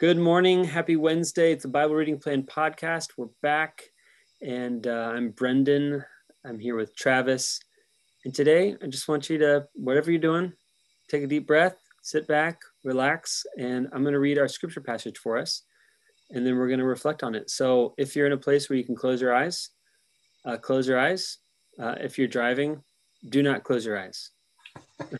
Good 0.00 0.16
morning. 0.16 0.64
Happy 0.64 0.96
Wednesday. 0.96 1.52
It's 1.52 1.64
the 1.64 1.68
Bible 1.68 1.94
Reading 1.94 2.18
Plan 2.18 2.42
podcast. 2.44 3.08
We're 3.18 3.26
back, 3.42 3.82
and 4.40 4.86
uh, 4.86 5.12
I'm 5.14 5.28
Brendan. 5.28 6.02
I'm 6.42 6.58
here 6.58 6.74
with 6.74 6.96
Travis. 6.96 7.60
And 8.24 8.34
today, 8.34 8.74
I 8.82 8.86
just 8.86 9.08
want 9.08 9.28
you 9.28 9.36
to, 9.36 9.68
whatever 9.74 10.10
you're 10.10 10.18
doing, 10.18 10.54
take 11.10 11.22
a 11.22 11.26
deep 11.26 11.46
breath, 11.46 11.76
sit 12.00 12.26
back, 12.26 12.62
relax, 12.82 13.44
and 13.58 13.88
I'm 13.92 14.00
going 14.00 14.14
to 14.14 14.20
read 14.20 14.38
our 14.38 14.48
scripture 14.48 14.80
passage 14.80 15.18
for 15.18 15.36
us, 15.36 15.64
and 16.30 16.46
then 16.46 16.56
we're 16.56 16.68
going 16.68 16.80
to 16.80 16.86
reflect 16.86 17.22
on 17.22 17.34
it. 17.34 17.50
So, 17.50 17.92
if 17.98 18.16
you're 18.16 18.26
in 18.26 18.32
a 18.32 18.38
place 18.38 18.70
where 18.70 18.78
you 18.78 18.84
can 18.84 18.96
close 18.96 19.20
your 19.20 19.34
eyes, 19.34 19.68
uh, 20.46 20.56
close 20.56 20.88
your 20.88 20.98
eyes. 20.98 21.36
Uh, 21.78 21.96
if 22.00 22.16
you're 22.16 22.26
driving, 22.26 22.82
do 23.28 23.42
not 23.42 23.64
close 23.64 23.84
your 23.84 23.98
eyes. 23.98 24.30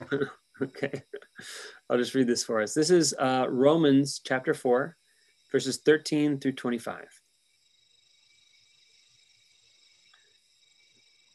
okay. 0.62 1.02
I'll 1.90 1.98
just 1.98 2.14
read 2.14 2.28
this 2.28 2.44
for 2.44 2.62
us. 2.62 2.72
This 2.72 2.90
is 2.90 3.16
uh, 3.18 3.46
Romans 3.50 4.20
chapter 4.24 4.54
4, 4.54 4.96
verses 5.50 5.78
13 5.78 6.38
through 6.38 6.52
25. 6.52 7.04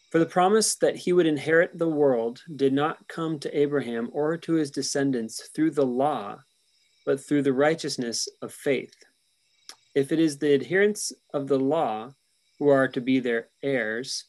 For 0.10 0.20
the 0.20 0.26
promise 0.26 0.76
that 0.76 0.96
he 0.96 1.12
would 1.12 1.26
inherit 1.26 1.78
the 1.78 1.90
world 1.90 2.42
did 2.56 2.72
not 2.72 3.06
come 3.10 3.38
to 3.40 3.60
Abraham 3.60 4.10
or 4.14 4.38
to 4.38 4.54
his 4.54 4.72
descendants 4.72 5.50
through 5.54 5.72
the 5.72 5.86
law, 5.86 6.38
but 7.06 7.20
through 7.20 7.42
the 7.42 7.52
righteousness 7.52 8.26
of 8.42 8.54
faith. 8.54 8.96
If 9.94 10.14
it 10.14 10.20
is 10.20 10.38
the 10.38 10.54
adherents 10.54 11.12
of 11.34 11.50
the 11.50 11.60
law 11.60 12.14
who 12.60 12.70
are 12.70 12.88
to 12.88 13.02
be 13.02 13.20
their 13.20 13.50
heirs, 13.62 14.24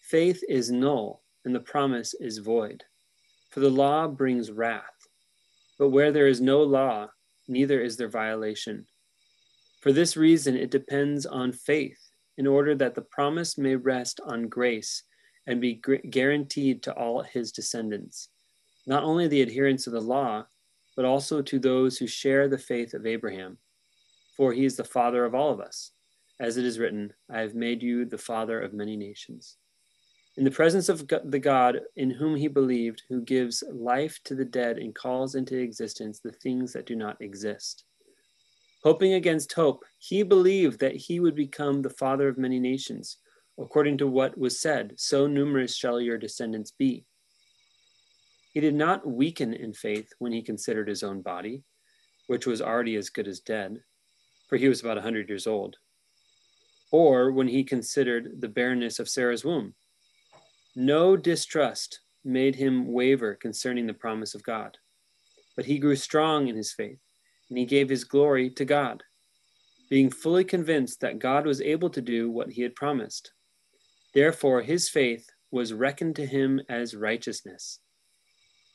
faith 0.00 0.42
is 0.48 0.70
null 0.70 1.22
and 1.44 1.54
the 1.54 1.60
promise 1.60 2.14
is 2.14 2.38
void. 2.38 2.82
For 3.50 3.60
the 3.60 3.68
law 3.68 4.08
brings 4.08 4.50
wrath. 4.50 4.95
But 5.78 5.90
where 5.90 6.12
there 6.12 6.26
is 6.26 6.40
no 6.40 6.62
law, 6.62 7.08
neither 7.48 7.80
is 7.80 7.96
there 7.96 8.08
violation. 8.08 8.86
For 9.80 9.92
this 9.92 10.16
reason, 10.16 10.56
it 10.56 10.70
depends 10.70 11.26
on 11.26 11.52
faith, 11.52 12.00
in 12.38 12.46
order 12.46 12.74
that 12.74 12.94
the 12.94 13.02
promise 13.02 13.58
may 13.58 13.76
rest 13.76 14.20
on 14.24 14.48
grace 14.48 15.02
and 15.46 15.60
be 15.60 15.80
guaranteed 16.10 16.82
to 16.82 16.94
all 16.94 17.22
his 17.22 17.52
descendants, 17.52 18.30
not 18.86 19.04
only 19.04 19.28
the 19.28 19.42
adherents 19.42 19.86
of 19.86 19.92
the 19.92 20.00
law, 20.00 20.46
but 20.96 21.04
also 21.04 21.42
to 21.42 21.58
those 21.58 21.98
who 21.98 22.06
share 22.06 22.48
the 22.48 22.58
faith 22.58 22.94
of 22.94 23.06
Abraham. 23.06 23.58
For 24.36 24.52
he 24.52 24.64
is 24.64 24.76
the 24.76 24.84
father 24.84 25.24
of 25.24 25.34
all 25.34 25.52
of 25.52 25.60
us. 25.60 25.92
As 26.40 26.56
it 26.56 26.64
is 26.64 26.78
written, 26.78 27.12
I 27.30 27.40
have 27.40 27.54
made 27.54 27.82
you 27.82 28.04
the 28.04 28.18
father 28.18 28.60
of 28.60 28.72
many 28.72 28.96
nations 28.96 29.56
in 30.36 30.44
the 30.44 30.50
presence 30.50 30.88
of 30.90 31.08
the 31.08 31.38
God 31.38 31.80
in 31.96 32.10
whom 32.10 32.36
he 32.36 32.48
believed, 32.48 33.02
who 33.08 33.22
gives 33.22 33.64
life 33.72 34.20
to 34.24 34.34
the 34.34 34.44
dead 34.44 34.76
and 34.76 34.94
calls 34.94 35.34
into 35.34 35.58
existence 35.58 36.20
the 36.20 36.32
things 36.32 36.74
that 36.74 36.86
do 36.86 36.94
not 36.94 37.20
exist. 37.20 37.84
Hoping 38.82 39.14
against 39.14 39.54
hope, 39.54 39.82
he 39.98 40.22
believed 40.22 40.78
that 40.80 40.94
he 40.94 41.20
would 41.20 41.34
become 41.34 41.80
the 41.80 41.90
father 41.90 42.28
of 42.28 42.36
many 42.36 42.60
nations, 42.60 43.16
according 43.58 43.96
to 43.98 44.06
what 44.06 44.36
was 44.36 44.60
said, 44.60 44.92
so 44.96 45.26
numerous 45.26 45.74
shall 45.74 46.00
your 46.00 46.18
descendants 46.18 46.70
be. 46.70 47.06
He 48.52 48.60
did 48.60 48.74
not 48.74 49.06
weaken 49.06 49.54
in 49.54 49.72
faith 49.72 50.12
when 50.18 50.32
he 50.32 50.42
considered 50.42 50.88
his 50.88 51.02
own 51.02 51.22
body, 51.22 51.62
which 52.26 52.46
was 52.46 52.60
already 52.60 52.96
as 52.96 53.08
good 53.08 53.26
as 53.26 53.40
dead, 53.40 53.80
for 54.48 54.58
he 54.58 54.68
was 54.68 54.80
about 54.80 54.98
a 54.98 55.02
hundred 55.02 55.30
years 55.30 55.46
old, 55.46 55.76
or 56.92 57.32
when 57.32 57.48
he 57.48 57.64
considered 57.64 58.40
the 58.40 58.48
barrenness 58.48 58.98
of 58.98 59.08
Sarah's 59.08 59.44
womb 59.44 59.74
no 60.78 61.16
distrust 61.16 62.00
made 62.22 62.54
him 62.54 62.92
waver 62.92 63.34
concerning 63.34 63.86
the 63.86 63.94
promise 63.94 64.34
of 64.34 64.42
God, 64.42 64.76
but 65.56 65.64
he 65.64 65.78
grew 65.78 65.96
strong 65.96 66.48
in 66.48 66.56
his 66.56 66.74
faith, 66.74 66.98
and 67.48 67.58
he 67.58 67.64
gave 67.64 67.88
his 67.88 68.04
glory 68.04 68.50
to 68.50 68.64
God, 68.66 69.02
being 69.88 70.10
fully 70.10 70.44
convinced 70.44 71.00
that 71.00 71.18
God 71.18 71.46
was 71.46 71.62
able 71.62 71.88
to 71.88 72.02
do 72.02 72.30
what 72.30 72.50
he 72.50 72.60
had 72.60 72.74
promised. 72.74 73.32
Therefore, 74.12 74.60
his 74.60 74.90
faith 74.90 75.26
was 75.50 75.72
reckoned 75.72 76.14
to 76.16 76.26
him 76.26 76.60
as 76.68 76.94
righteousness. 76.94 77.80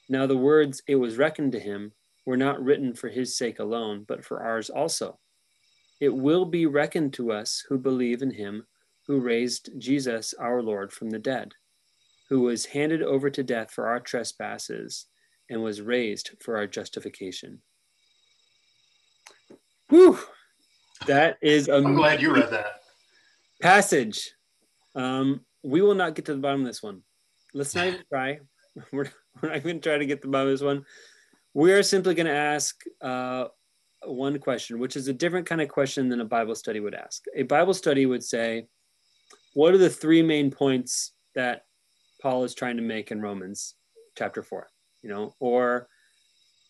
Now, 0.09 0.25
the 0.25 0.37
words, 0.37 0.81
it 0.87 0.95
was 0.95 1.17
reckoned 1.17 1.51
to 1.51 1.59
him, 1.59 1.91
were 2.25 2.37
not 2.37 2.63
written 2.63 2.95
for 2.95 3.09
his 3.09 3.37
sake 3.37 3.59
alone, 3.59 4.05
but 4.07 4.25
for 4.25 4.41
ours 4.41 4.71
also. 4.71 5.19
It 5.99 6.15
will 6.15 6.45
be 6.45 6.65
reckoned 6.65 7.13
to 7.13 7.31
us 7.31 7.63
who 7.69 7.77
believe 7.77 8.23
in 8.23 8.31
him 8.31 8.65
who 9.05 9.19
raised 9.19 9.69
Jesus 9.77 10.33
our 10.33 10.63
Lord 10.63 10.91
from 10.91 11.11
the 11.11 11.19
dead 11.19 11.53
who 12.31 12.39
was 12.39 12.67
handed 12.67 13.03
over 13.03 13.29
to 13.29 13.43
death 13.43 13.71
for 13.71 13.87
our 13.87 13.99
trespasses 13.99 15.07
and 15.49 15.61
was 15.61 15.81
raised 15.81 16.31
for 16.39 16.55
our 16.55 16.65
justification. 16.65 17.61
Whew. 19.89 20.17
That 21.07 21.37
is 21.41 21.67
a 21.67 21.73
I'm 21.73 21.93
glad 21.93 22.21
you 22.21 22.33
read 22.33 22.49
that. 22.51 22.83
Passage. 23.61 24.31
Um, 24.95 25.41
we 25.61 25.81
will 25.81 25.93
not 25.93 26.15
get 26.15 26.23
to 26.27 26.33
the 26.33 26.39
bottom 26.39 26.61
of 26.61 26.67
this 26.67 26.81
one. 26.81 27.01
Let's 27.53 27.75
not 27.75 27.87
even 27.87 28.03
try. 28.07 28.39
We're, 28.93 29.11
we're 29.41 29.49
not 29.49 29.63
going 29.63 29.81
to 29.81 29.89
try 29.89 29.97
to 29.97 30.05
get 30.05 30.21
to 30.21 30.27
the 30.29 30.31
bottom 30.31 30.47
of 30.47 30.53
this 30.53 30.61
one. 30.61 30.85
We 31.53 31.73
are 31.73 31.83
simply 31.83 32.15
going 32.15 32.27
to 32.27 32.31
ask 32.31 32.81
uh, 33.01 33.47
one 34.05 34.39
question, 34.39 34.79
which 34.79 34.95
is 34.95 35.09
a 35.09 35.13
different 35.13 35.47
kind 35.47 35.59
of 35.59 35.67
question 35.67 36.07
than 36.07 36.21
a 36.21 36.25
Bible 36.25 36.55
study 36.55 36.79
would 36.79 36.95
ask. 36.95 37.25
A 37.35 37.43
Bible 37.43 37.73
study 37.73 38.05
would 38.05 38.23
say, 38.23 38.67
What 39.53 39.73
are 39.73 39.77
the 39.77 39.89
three 39.89 40.21
main 40.21 40.49
points 40.49 41.11
that 41.35 41.63
Paul 42.21 42.43
is 42.43 42.53
trying 42.53 42.77
to 42.77 42.83
make 42.83 43.11
in 43.11 43.21
Romans 43.21 43.75
chapter 44.17 44.43
four, 44.43 44.67
you 45.01 45.09
know, 45.09 45.35
or 45.39 45.87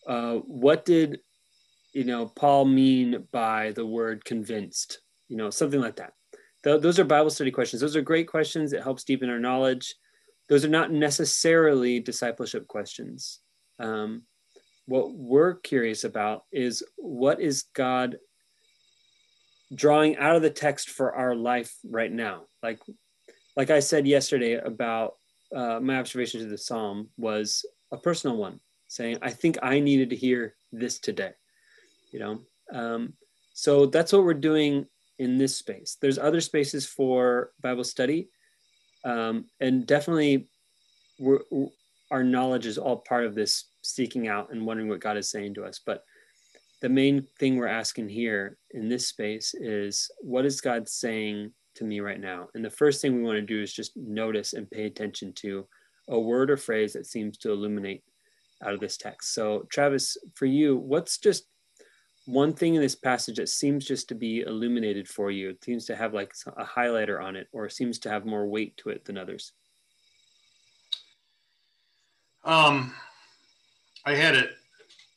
uh, 0.06 0.36
what 0.36 0.84
did, 0.84 1.20
you 1.92 2.04
know, 2.04 2.26
Paul 2.26 2.64
mean 2.64 3.28
by 3.32 3.72
the 3.72 3.86
word 3.86 4.24
convinced, 4.24 5.00
you 5.28 5.36
know, 5.36 5.50
something 5.50 5.80
like 5.80 5.96
that. 5.96 6.14
Th- 6.64 6.80
those 6.80 6.98
are 6.98 7.04
Bible 7.04 7.30
study 7.30 7.50
questions. 7.50 7.80
Those 7.80 7.96
are 7.96 8.02
great 8.02 8.28
questions. 8.28 8.72
It 8.72 8.82
helps 8.82 9.04
deepen 9.04 9.30
our 9.30 9.38
knowledge. 9.38 9.94
Those 10.48 10.64
are 10.64 10.68
not 10.68 10.90
necessarily 10.90 12.00
discipleship 12.00 12.66
questions. 12.66 13.40
Um, 13.78 14.22
what 14.86 15.14
we're 15.14 15.54
curious 15.54 16.04
about 16.04 16.44
is 16.50 16.82
what 16.96 17.40
is 17.40 17.64
God 17.74 18.18
drawing 19.74 20.16
out 20.16 20.36
of 20.36 20.42
the 20.42 20.50
text 20.50 20.90
for 20.90 21.14
our 21.14 21.34
life 21.34 21.72
right 21.84 22.12
now? 22.12 22.42
Like, 22.62 22.80
like 23.56 23.70
I 23.70 23.80
said 23.80 24.06
yesterday 24.06 24.54
about 24.54 25.14
uh, 25.54 25.80
my 25.80 25.98
observation 25.98 26.40
to 26.40 26.46
the 26.46 26.58
psalm 26.58 27.08
was 27.16 27.64
a 27.90 27.96
personal 27.96 28.36
one, 28.36 28.60
saying, 28.88 29.18
"I 29.22 29.30
think 29.30 29.58
I 29.62 29.80
needed 29.80 30.10
to 30.10 30.16
hear 30.16 30.54
this 30.72 30.98
today." 30.98 31.32
You 32.12 32.18
know, 32.20 32.40
um, 32.72 33.14
so 33.52 33.86
that's 33.86 34.12
what 34.12 34.24
we're 34.24 34.34
doing 34.34 34.86
in 35.18 35.38
this 35.38 35.56
space. 35.56 35.96
There's 36.00 36.18
other 36.18 36.40
spaces 36.40 36.86
for 36.86 37.52
Bible 37.60 37.84
study, 37.84 38.28
um, 39.04 39.46
and 39.60 39.86
definitely, 39.86 40.48
we're, 41.18 41.40
our 42.10 42.24
knowledge 42.24 42.66
is 42.66 42.78
all 42.78 42.98
part 42.98 43.24
of 43.24 43.34
this 43.34 43.64
seeking 43.82 44.28
out 44.28 44.52
and 44.52 44.66
wondering 44.66 44.88
what 44.88 45.00
God 45.00 45.16
is 45.16 45.30
saying 45.30 45.54
to 45.54 45.64
us. 45.64 45.80
But 45.84 46.04
the 46.80 46.88
main 46.88 47.26
thing 47.38 47.56
we're 47.56 47.68
asking 47.68 48.08
here 48.08 48.58
in 48.72 48.88
this 48.88 49.06
space 49.06 49.54
is, 49.54 50.10
what 50.20 50.44
is 50.44 50.60
God 50.60 50.88
saying 50.88 51.52
to 51.76 51.84
me 51.84 52.00
right 52.00 52.20
now. 52.20 52.48
And 52.54 52.64
the 52.64 52.70
first 52.70 53.00
thing 53.00 53.16
we 53.16 53.22
want 53.22 53.36
to 53.36 53.42
do 53.42 53.60
is 53.60 53.72
just 53.72 53.96
notice 53.96 54.52
and 54.52 54.70
pay 54.70 54.84
attention 54.84 55.32
to 55.34 55.66
a 56.08 56.18
word 56.18 56.50
or 56.50 56.56
phrase 56.56 56.92
that 56.92 57.06
seems 57.06 57.38
to 57.38 57.52
illuminate 57.52 58.02
out 58.64 58.74
of 58.74 58.80
this 58.80 58.96
text. 58.96 59.34
So, 59.34 59.66
Travis, 59.70 60.16
for 60.34 60.46
you, 60.46 60.76
what's 60.76 61.18
just 61.18 61.46
one 62.26 62.52
thing 62.52 62.74
in 62.74 62.80
this 62.80 62.94
passage 62.94 63.36
that 63.36 63.48
seems 63.48 63.84
just 63.84 64.08
to 64.08 64.14
be 64.14 64.40
illuminated 64.40 65.08
for 65.08 65.30
you? 65.30 65.50
It 65.50 65.64
seems 65.64 65.86
to 65.86 65.96
have 65.96 66.14
like 66.14 66.32
a 66.56 66.64
highlighter 66.64 67.22
on 67.22 67.36
it 67.36 67.48
or 67.52 67.68
seems 67.68 67.98
to 68.00 68.10
have 68.10 68.24
more 68.24 68.46
weight 68.46 68.76
to 68.78 68.90
it 68.90 69.04
than 69.04 69.18
others. 69.18 69.52
Um, 72.44 72.92
I 74.04 74.14
had 74.14 74.34
it, 74.34 74.50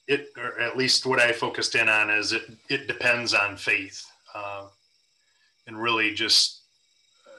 it, 0.07 0.27
or 0.37 0.59
at 0.59 0.77
least 0.77 1.05
what 1.05 1.19
I 1.19 1.31
focused 1.31 1.75
in 1.75 1.89
on 1.89 2.09
is 2.11 2.33
it, 2.33 2.43
it 2.69 2.87
depends 2.87 3.33
on 3.33 3.57
faith. 3.57 4.05
Uh, 4.33 4.67
and 5.67 5.81
really 5.81 6.13
just 6.13 6.61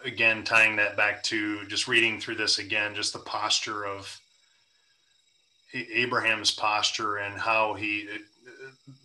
again 0.04 0.44
tying 0.44 0.76
that 0.76 0.96
back 0.96 1.22
to 1.22 1.66
just 1.66 1.88
reading 1.88 2.20
through 2.20 2.36
this 2.36 2.58
again 2.58 2.94
just 2.94 3.12
the 3.12 3.18
posture 3.20 3.86
of 3.86 4.18
abraham's 5.74 6.50
posture 6.50 7.18
and 7.18 7.38
how 7.38 7.74
he 7.74 8.08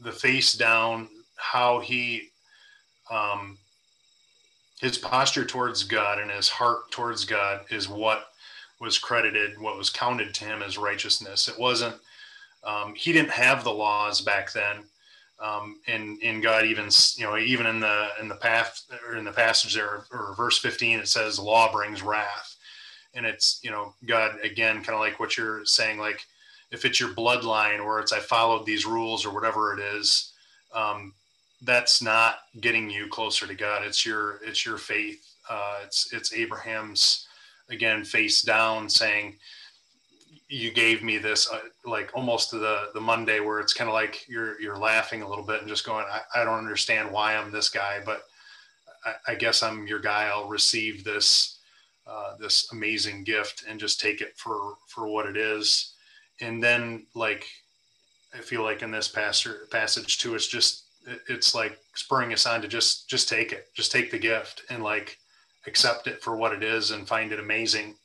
the 0.02 0.12
face 0.12 0.54
down 0.54 1.08
how 1.36 1.80
he 1.80 2.30
um, 3.10 3.58
his 4.82 4.98
posture 4.98 5.46
towards 5.46 5.84
God 5.84 6.20
and 6.20 6.32
his 6.32 6.50
heart 6.50 6.90
towards 6.92 7.24
God 7.24 7.62
is 7.70 7.88
what 7.88 8.26
was 8.80 8.98
credited, 8.98 9.62
what 9.62 9.78
was 9.78 9.92
counted 9.92 10.34
to 10.34 10.46
him 10.46 10.64
as 10.64 10.78
righteousness. 10.78 11.48
It 11.48 11.60
wasn't, 11.60 11.96
um, 12.64 12.96
he 12.96 13.14
didn't 13.14 13.30
have 13.30 13.64
the 13.64 13.72
laws 13.72 14.22
back 14.22 14.52
then. 14.52 14.84
Um, 15.42 15.80
and 15.88 16.22
in 16.22 16.40
God, 16.40 16.66
even 16.66 16.90
you 17.16 17.26
know, 17.26 17.38
even 17.38 17.66
in 17.66 17.80
the 17.80 18.10
in 18.20 18.28
the 18.28 18.36
path 18.36 18.84
or 19.08 19.16
in 19.16 19.26
the 19.26 19.32
passage 19.32 19.74
there, 19.74 20.06
or 20.12 20.36
verse 20.38 20.60
15, 20.60 21.00
it 21.00 21.08
says, 21.08 21.40
"Law 21.40 21.72
brings 21.72 22.02
wrath," 22.02 22.56
and 23.16 23.26
it's 23.26 23.60
you 23.64 23.72
know, 23.72 23.94
God 24.06 24.40
again, 24.44 24.84
kind 24.84 24.96
of 24.96 25.00
like 25.00 25.20
what 25.20 25.38
you're 25.38 25.66
saying, 25.66 25.98
like 25.98 26.26
if 26.72 26.86
it's 26.86 27.00
your 27.00 27.10
bloodline 27.10 27.84
or 27.84 28.00
it's 28.00 28.14
I 28.14 28.20
followed 28.20 28.66
these 28.66 28.86
rules 28.86 29.26
or 29.26 29.34
whatever 29.34 29.78
it 29.78 29.80
is, 29.96 30.32
um, 30.74 31.14
that's 31.64 32.02
not 32.02 32.40
getting 32.60 32.90
you 32.90 33.08
closer 33.08 33.46
to 33.46 33.54
God. 33.54 33.84
It's 33.84 34.06
your 34.06 34.40
it's 34.44 34.66
your 34.66 34.78
faith. 34.78 35.26
Uh, 35.50 35.80
it's 35.84 36.12
it's 36.14 36.34
Abraham's 36.34 37.28
again 37.70 38.04
face 38.04 38.42
down 38.42 38.90
saying, 38.90 39.36
"You 40.52 40.72
gave 40.72 41.04
me 41.04 41.18
this," 41.18 41.50
uh, 41.52 41.60
like 41.86 42.12
almost 42.14 42.52
the 42.52 42.90
the 42.94 43.02
Monday 43.02 43.40
where 43.40 43.60
it's 43.60 43.74
kind 43.74 43.90
of 43.90 43.94
like 43.94 44.28
you're 44.28 44.60
you're 44.62 44.78
laughing 44.78 45.22
a 45.22 45.30
little 45.30 45.46
bit 45.46 45.60
and 45.62 45.70
just 45.70 45.86
going, 45.86 46.06
I, 46.10 46.42
"I 46.42 46.44
don't 46.44 46.60
understand 46.60 47.12
why 47.12 47.36
I'm 47.36 47.52
this 47.52 47.70
guy, 47.70 48.02
but 48.06 48.24
I, 49.06 49.34
I 49.34 49.36
guess 49.36 49.64
I'm 49.64 49.88
your 49.88 50.00
guy. 50.00 50.26
I'll 50.28 50.50
receive 50.50 51.04
this." 51.04 51.58
Uh, 52.08 52.36
this 52.40 52.68
amazing 52.74 53.24
gift 53.24 53.64
and 53.70 53.80
just 53.80 54.02
take 54.02 54.22
it 54.22 54.36
for 54.36 54.74
for 54.88 55.08
what 55.08 55.28
it 55.28 55.38
is 55.38 55.94
and 56.42 56.62
then 56.62 57.06
like 57.14 57.46
i 58.34 58.40
feel 58.40 58.64
like 58.64 58.82
in 58.82 58.92
this 58.92 59.08
passage 59.08 59.56
passage 59.70 60.18
too 60.18 60.36
it's 60.36 60.48
just 60.48 60.86
it's 61.30 61.54
like 61.56 61.78
spurring 61.96 62.34
us 62.34 62.46
on 62.46 62.62
to 62.62 62.68
just 62.68 63.10
just 63.10 63.30
take 63.30 63.52
it 63.52 63.68
just 63.76 63.92
take 63.92 64.12
the 64.12 64.20
gift 64.20 64.64
and 64.70 64.84
like 64.84 65.18
accept 65.68 66.08
it 66.08 66.22
for 66.22 66.36
what 66.36 66.54
it 66.54 66.64
is 66.64 66.92
and 66.92 67.08
find 67.08 67.32
it 67.32 67.40
amazing 67.40 67.96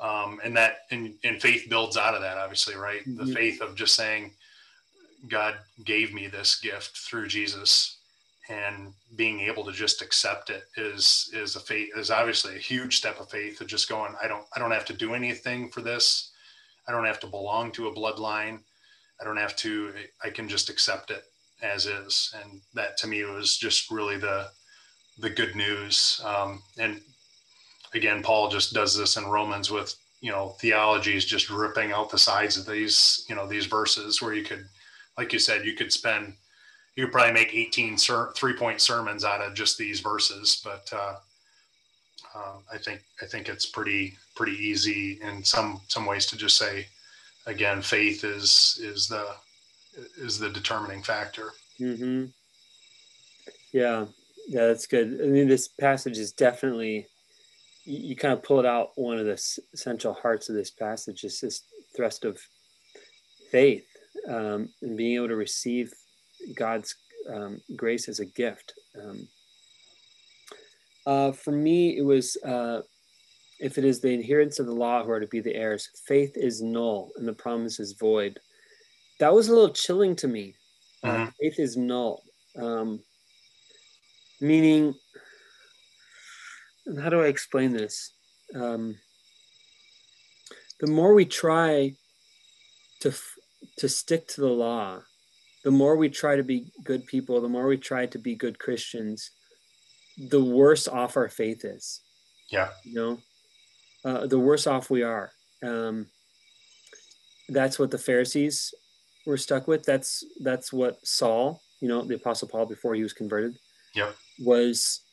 um, 0.00 0.40
and 0.44 0.56
that 0.56 0.78
and, 0.90 1.14
and 1.24 1.40
faith 1.40 1.68
builds 1.68 1.96
out 1.96 2.14
of 2.14 2.22
that 2.22 2.38
obviously 2.38 2.74
right 2.74 3.00
mm-hmm. 3.00 3.24
the 3.24 3.34
faith 3.34 3.60
of 3.60 3.74
just 3.74 3.94
saying 3.94 4.32
god 5.28 5.56
gave 5.84 6.12
me 6.12 6.26
this 6.26 6.58
gift 6.60 6.96
through 6.98 7.26
jesus 7.26 7.98
and 8.50 8.92
being 9.16 9.40
able 9.40 9.64
to 9.64 9.72
just 9.72 10.02
accept 10.02 10.50
it 10.50 10.64
is 10.76 11.30
is 11.32 11.56
a 11.56 11.60
faith 11.60 11.88
is 11.96 12.10
obviously 12.10 12.56
a 12.56 12.58
huge 12.58 12.96
step 12.96 13.18
of 13.20 13.30
faith 13.30 13.60
of 13.60 13.66
just 13.66 13.88
going 13.88 14.14
i 14.22 14.28
don't 14.28 14.44
i 14.54 14.58
don't 14.58 14.70
have 14.70 14.84
to 14.84 14.92
do 14.92 15.14
anything 15.14 15.70
for 15.70 15.80
this 15.80 16.32
i 16.86 16.92
don't 16.92 17.06
have 17.06 17.20
to 17.20 17.26
belong 17.26 17.72
to 17.72 17.88
a 17.88 17.94
bloodline 17.94 18.58
i 19.20 19.24
don't 19.24 19.38
have 19.38 19.56
to 19.56 19.92
i 20.22 20.28
can 20.28 20.48
just 20.48 20.68
accept 20.68 21.10
it 21.10 21.24
as 21.64 21.86
is, 21.86 22.34
and 22.42 22.60
that 22.74 22.96
to 22.98 23.06
me 23.06 23.24
was 23.24 23.56
just 23.56 23.90
really 23.90 24.16
the 24.16 24.48
the 25.18 25.30
good 25.30 25.54
news. 25.54 26.20
Um, 26.24 26.62
and 26.78 27.00
again, 27.94 28.22
Paul 28.22 28.48
just 28.48 28.74
does 28.74 28.96
this 28.96 29.16
in 29.16 29.26
Romans 29.26 29.70
with 29.70 29.94
you 30.20 30.30
know 30.30 30.56
theology 30.60 31.16
is 31.16 31.24
just 31.24 31.50
ripping 31.50 31.92
out 31.92 32.10
the 32.10 32.18
sides 32.18 32.56
of 32.56 32.66
these 32.66 33.26
you 33.28 33.34
know 33.34 33.46
these 33.46 33.66
verses 33.66 34.22
where 34.22 34.34
you 34.34 34.44
could, 34.44 34.66
like 35.18 35.32
you 35.32 35.38
said, 35.38 35.64
you 35.64 35.74
could 35.74 35.92
spend 35.92 36.34
you 36.96 37.04
could 37.04 37.12
probably 37.12 37.32
make 37.32 37.54
18 37.54 37.98
ser- 37.98 38.32
three 38.36 38.54
point 38.54 38.80
sermons 38.80 39.24
out 39.24 39.40
of 39.40 39.54
just 39.54 39.78
these 39.78 40.00
verses, 40.00 40.60
but 40.64 40.88
uh, 40.92 41.16
uh, 42.34 42.56
I 42.72 42.78
think 42.78 43.02
I 43.22 43.26
think 43.26 43.48
it's 43.48 43.66
pretty 43.66 44.16
pretty 44.34 44.56
easy 44.56 45.20
in 45.22 45.44
some 45.44 45.80
some 45.88 46.06
ways 46.06 46.26
to 46.26 46.36
just 46.36 46.56
say 46.56 46.86
again 47.46 47.82
faith 47.82 48.24
is 48.24 48.80
is 48.82 49.08
the 49.08 49.26
is 50.16 50.38
the 50.38 50.50
determining 50.50 51.02
factor. 51.02 51.52
Mm-hmm. 51.80 52.26
Yeah, 53.72 54.06
yeah, 54.48 54.66
that's 54.66 54.86
good. 54.86 55.20
I 55.22 55.26
mean, 55.26 55.48
this 55.48 55.68
passage 55.68 56.18
is 56.18 56.32
definitely 56.32 57.08
you, 57.84 58.08
you 58.08 58.16
kind 58.16 58.32
of 58.32 58.42
pulled 58.42 58.66
out 58.66 58.90
one 58.96 59.18
of 59.18 59.26
the 59.26 59.40
essential 59.72 60.14
hearts 60.14 60.48
of 60.48 60.54
this 60.54 60.70
passage 60.70 61.24
is 61.24 61.40
this 61.40 61.62
thrust 61.96 62.24
of 62.24 62.38
faith 63.50 63.86
um, 64.28 64.68
and 64.82 64.96
being 64.96 65.16
able 65.16 65.28
to 65.28 65.36
receive 65.36 65.92
God's 66.54 66.94
um, 67.32 67.60
grace 67.76 68.08
as 68.08 68.20
a 68.20 68.26
gift. 68.26 68.72
Um, 69.00 69.28
uh, 71.06 71.32
for 71.32 71.52
me, 71.52 71.98
it 71.98 72.02
was 72.02 72.36
uh, 72.44 72.80
if 73.60 73.78
it 73.78 73.84
is 73.84 74.00
the 74.00 74.14
adherents 74.14 74.58
of 74.58 74.66
the 74.66 74.72
law 74.72 75.04
who 75.04 75.10
are 75.10 75.20
to 75.20 75.26
be 75.26 75.40
the 75.40 75.54
heirs, 75.54 75.88
faith 76.06 76.32
is 76.36 76.62
null 76.62 77.12
and 77.16 77.28
the 77.28 77.32
promise 77.32 77.78
is 77.78 77.92
void 77.92 78.38
that 79.20 79.32
was 79.32 79.48
a 79.48 79.52
little 79.52 79.72
chilling 79.72 80.16
to 80.16 80.28
me. 80.28 80.54
Uh. 81.02 81.08
Uh, 81.08 81.30
faith 81.40 81.58
is 81.58 81.76
null, 81.76 82.22
um, 82.56 83.00
meaning, 84.40 84.94
how 87.00 87.08
do 87.08 87.22
I 87.22 87.26
explain 87.26 87.72
this? 87.72 88.14
Um, 88.54 88.96
the 90.80 90.90
more 90.90 91.14
we 91.14 91.24
try 91.24 91.94
to 93.00 93.12
to 93.78 93.88
stick 93.88 94.28
to 94.28 94.40
the 94.40 94.48
law, 94.48 95.00
the 95.64 95.70
more 95.70 95.96
we 95.96 96.08
try 96.08 96.36
to 96.36 96.42
be 96.42 96.72
good 96.84 97.06
people, 97.06 97.40
the 97.40 97.48
more 97.48 97.66
we 97.66 97.78
try 97.78 98.06
to 98.06 98.18
be 98.18 98.34
good 98.34 98.58
Christians, 98.58 99.30
the 100.16 100.42
worse 100.42 100.86
off 100.86 101.16
our 101.16 101.28
faith 101.28 101.64
is. 101.64 102.00
Yeah. 102.50 102.68
You 102.84 102.94
know, 102.94 103.18
uh, 104.04 104.26
the 104.26 104.38
worse 104.38 104.66
off 104.66 104.90
we 104.90 105.02
are. 105.02 105.30
Um, 105.62 106.06
that's 107.48 107.78
what 107.78 107.90
the 107.90 107.98
Pharisees 107.98 108.74
we're 109.26 109.36
stuck 109.36 109.66
with. 109.66 109.84
That's 109.84 110.24
that's 110.40 110.72
what 110.72 110.98
Saul, 111.06 111.62
you 111.80 111.88
know, 111.88 112.04
the 112.04 112.16
Apostle 112.16 112.48
Paul 112.48 112.66
before 112.66 112.94
he 112.94 113.02
was 113.02 113.12
converted, 113.12 113.56
yeah, 113.94 114.12
was 114.40 115.03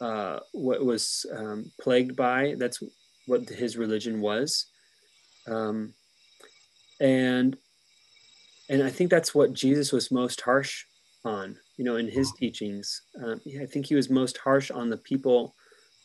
uh, 0.00 0.40
what 0.52 0.84
was 0.84 1.26
um, 1.36 1.70
plagued 1.80 2.16
by. 2.16 2.54
That's 2.58 2.82
what 3.26 3.48
his 3.48 3.76
religion 3.76 4.20
was, 4.20 4.66
um, 5.46 5.94
and 7.00 7.56
and 8.68 8.82
I 8.82 8.90
think 8.90 9.10
that's 9.10 9.34
what 9.34 9.52
Jesus 9.52 9.92
was 9.92 10.10
most 10.10 10.40
harsh 10.40 10.84
on. 11.24 11.58
You 11.76 11.84
know, 11.84 11.96
in 11.96 12.08
his 12.08 12.32
teachings, 12.32 13.02
um, 13.22 13.40
I 13.60 13.66
think 13.66 13.86
he 13.86 13.94
was 13.94 14.10
most 14.10 14.38
harsh 14.38 14.70
on 14.70 14.90
the 14.90 14.98
people 14.98 15.54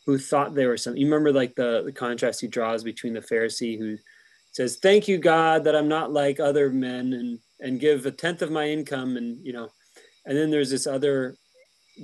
who 0.06 0.18
thought 0.18 0.54
they 0.54 0.66
were 0.66 0.76
some. 0.76 0.96
You 0.96 1.06
remember 1.06 1.32
like 1.32 1.54
the 1.54 1.82
the 1.84 1.92
contrast 1.92 2.40
he 2.40 2.46
draws 2.46 2.82
between 2.82 3.12
the 3.12 3.20
Pharisee 3.20 3.78
who 3.78 3.96
says, 4.52 4.76
"Thank 4.76 5.08
you, 5.08 5.18
God, 5.18 5.64
that 5.64 5.76
I'm 5.76 5.88
not 5.88 6.12
like 6.12 6.40
other 6.40 6.70
men 6.70 7.12
and 7.12 7.38
and 7.60 7.80
give 7.80 8.06
a 8.06 8.10
tenth 8.10 8.42
of 8.42 8.50
my 8.50 8.68
income." 8.68 9.16
And 9.16 9.44
you 9.44 9.52
know, 9.52 9.68
and 10.24 10.36
then 10.36 10.50
there's 10.50 10.70
this 10.70 10.86
other 10.86 11.36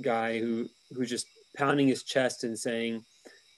guy 0.01 0.39
who 0.39 0.67
who's 0.91 1.09
just 1.09 1.27
pounding 1.55 1.87
his 1.87 2.03
chest 2.03 2.43
and 2.43 2.57
saying, 2.57 3.03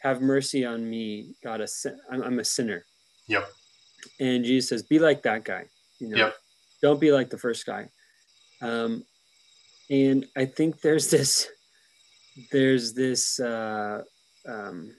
"Have 0.02 0.22
mercy 0.22 0.66
on 0.66 0.90
me, 0.90 1.36
God. 1.44 1.62
A 1.62 1.68
sin- 1.68 2.00
I'm, 2.12 2.22
I'm 2.22 2.40
a 2.40 2.46
sinner." 2.46 2.86
Yep. 3.28 3.48
And 4.20 4.46
Jesus 4.46 4.70
says, 4.70 4.84
"Be 4.84 5.00
like 5.00 5.24
that 5.24 5.44
guy." 5.44 5.66
You 6.00 6.10
know, 6.10 6.18
yep. 6.18 6.36
don't 6.82 7.00
be 7.00 7.12
like 7.12 7.30
the 7.30 7.38
first 7.38 7.66
guy. 7.66 7.90
Um, 8.62 9.04
and 9.90 10.26
I 10.36 10.46
think 10.46 10.82
there's 10.82 11.10
this, 11.10 11.48
there's 12.52 12.94
this. 12.94 13.40
Uh, 13.40 14.04
um, 14.48 14.92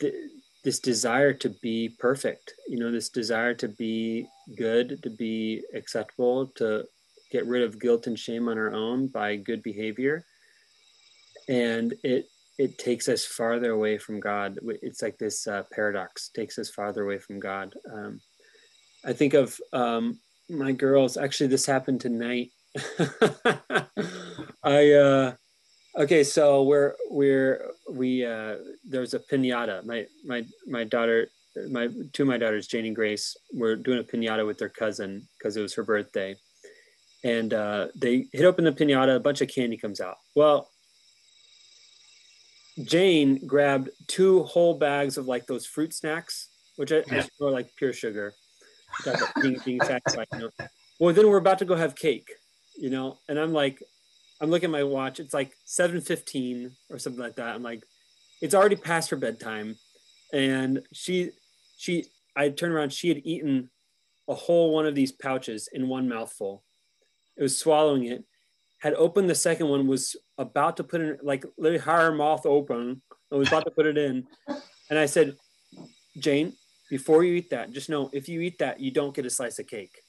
th- 0.00 0.14
this 0.62 0.78
desire 0.78 1.32
to 1.32 1.48
be 1.62 1.88
perfect 1.98 2.54
you 2.68 2.78
know 2.78 2.90
this 2.90 3.08
desire 3.08 3.54
to 3.54 3.68
be 3.68 4.26
good 4.56 5.02
to 5.02 5.10
be 5.10 5.62
acceptable 5.74 6.46
to 6.48 6.84
get 7.30 7.46
rid 7.46 7.62
of 7.62 7.80
guilt 7.80 8.06
and 8.06 8.18
shame 8.18 8.48
on 8.48 8.58
our 8.58 8.72
own 8.72 9.06
by 9.06 9.36
good 9.36 9.62
behavior 9.62 10.24
and 11.50 11.94
it 12.02 12.24
it 12.58 12.78
takes 12.78 13.08
us 13.08 13.24
farther 13.24 13.72
away 13.72 13.98
from 13.98 14.18
god 14.20 14.58
it's 14.82 15.02
like 15.02 15.18
this 15.18 15.46
uh, 15.46 15.62
paradox 15.72 16.30
takes 16.30 16.58
us 16.58 16.70
farther 16.70 17.02
away 17.02 17.18
from 17.18 17.38
god 17.38 17.74
um, 17.92 18.20
i 19.04 19.12
think 19.12 19.34
of 19.34 19.58
um, 19.74 20.18
my 20.48 20.72
girls 20.72 21.18
actually 21.18 21.48
this 21.48 21.66
happened 21.66 22.00
tonight 22.00 22.50
i 24.64 24.92
uh, 24.92 25.34
Okay, 25.98 26.22
so 26.22 26.62
we're 26.62 26.94
we're 27.10 27.72
we 27.90 28.24
uh 28.24 28.56
there's 28.88 29.14
a 29.14 29.18
pinata. 29.18 29.84
My 29.84 30.06
my 30.24 30.44
my 30.66 30.84
daughter 30.84 31.28
my 31.68 31.88
two 32.12 32.22
of 32.22 32.28
my 32.28 32.38
daughters, 32.38 32.68
Jane 32.68 32.86
and 32.86 32.94
Grace, 32.94 33.36
were 33.52 33.74
doing 33.74 33.98
a 33.98 34.04
pinata 34.04 34.46
with 34.46 34.58
their 34.58 34.68
cousin 34.68 35.26
because 35.36 35.56
it 35.56 35.62
was 35.62 35.74
her 35.74 35.82
birthday. 35.82 36.36
And 37.24 37.52
uh, 37.52 37.88
they 37.96 38.28
hit 38.32 38.44
open 38.44 38.64
the 38.64 38.72
pinata, 38.72 39.16
a 39.16 39.20
bunch 39.20 39.40
of 39.40 39.48
candy 39.48 39.76
comes 39.76 40.00
out. 40.00 40.16
Well, 40.36 40.69
Jane 42.84 43.46
grabbed 43.46 43.90
two 44.06 44.44
whole 44.44 44.74
bags 44.74 45.16
of 45.16 45.26
like 45.26 45.46
those 45.46 45.66
fruit 45.66 45.92
snacks, 45.92 46.48
which 46.76 46.92
I, 46.92 47.02
yeah. 47.10 47.24
I 47.40 47.44
like 47.44 47.74
pure 47.76 47.92
sugar. 47.92 48.32
Being, 49.40 49.60
being 49.64 49.80
satisfied, 49.80 50.26
you 50.32 50.38
know. 50.38 50.50
Well, 50.98 51.14
then 51.14 51.28
we're 51.28 51.36
about 51.36 51.60
to 51.60 51.64
go 51.64 51.76
have 51.76 51.94
cake, 51.94 52.28
you 52.76 52.90
know, 52.90 53.18
and 53.28 53.38
I'm 53.38 53.52
like, 53.52 53.80
I'm 54.40 54.50
looking 54.50 54.68
at 54.68 54.72
my 54.72 54.82
watch. 54.82 55.20
It's 55.20 55.34
like 55.34 55.52
7:15 55.66 56.72
or 56.90 56.98
something 56.98 57.22
like 57.22 57.36
that. 57.36 57.54
I'm 57.54 57.62
like, 57.62 57.84
it's 58.40 58.54
already 58.54 58.76
past 58.76 59.10
her 59.10 59.16
bedtime, 59.16 59.76
and 60.32 60.82
she 60.92 61.30
she 61.76 62.06
I 62.36 62.48
turned 62.48 62.72
around. 62.72 62.92
She 62.92 63.08
had 63.08 63.20
eaten 63.24 63.70
a 64.28 64.34
whole 64.34 64.72
one 64.72 64.86
of 64.86 64.94
these 64.94 65.12
pouches 65.12 65.68
in 65.72 65.88
one 65.88 66.08
mouthful. 66.08 66.64
It 67.36 67.42
was 67.42 67.58
swallowing 67.58 68.04
it, 68.04 68.24
had 68.80 68.94
opened 68.94 69.30
the 69.30 69.34
second 69.34 69.68
one, 69.68 69.86
was 69.86 70.16
about 70.38 70.76
to 70.78 70.84
put 70.84 71.00
in, 71.00 71.18
like 71.22 71.44
literally 71.58 71.78
her 71.78 72.12
mouth 72.12 72.44
open 72.46 73.02
and 73.30 73.38
was 73.38 73.48
about 73.48 73.64
to 73.64 73.70
put 73.70 73.86
it 73.86 73.96
in. 73.96 74.26
And 74.88 74.98
I 74.98 75.06
said, 75.06 75.36
Jane, 76.18 76.54
before 76.88 77.22
you 77.22 77.34
eat 77.34 77.50
that, 77.50 77.72
just 77.72 77.88
know 77.88 78.10
if 78.12 78.28
you 78.28 78.40
eat 78.40 78.58
that, 78.58 78.80
you 78.80 78.90
don't 78.90 79.14
get 79.14 79.26
a 79.26 79.30
slice 79.30 79.58
of 79.58 79.66
cake. 79.66 80.02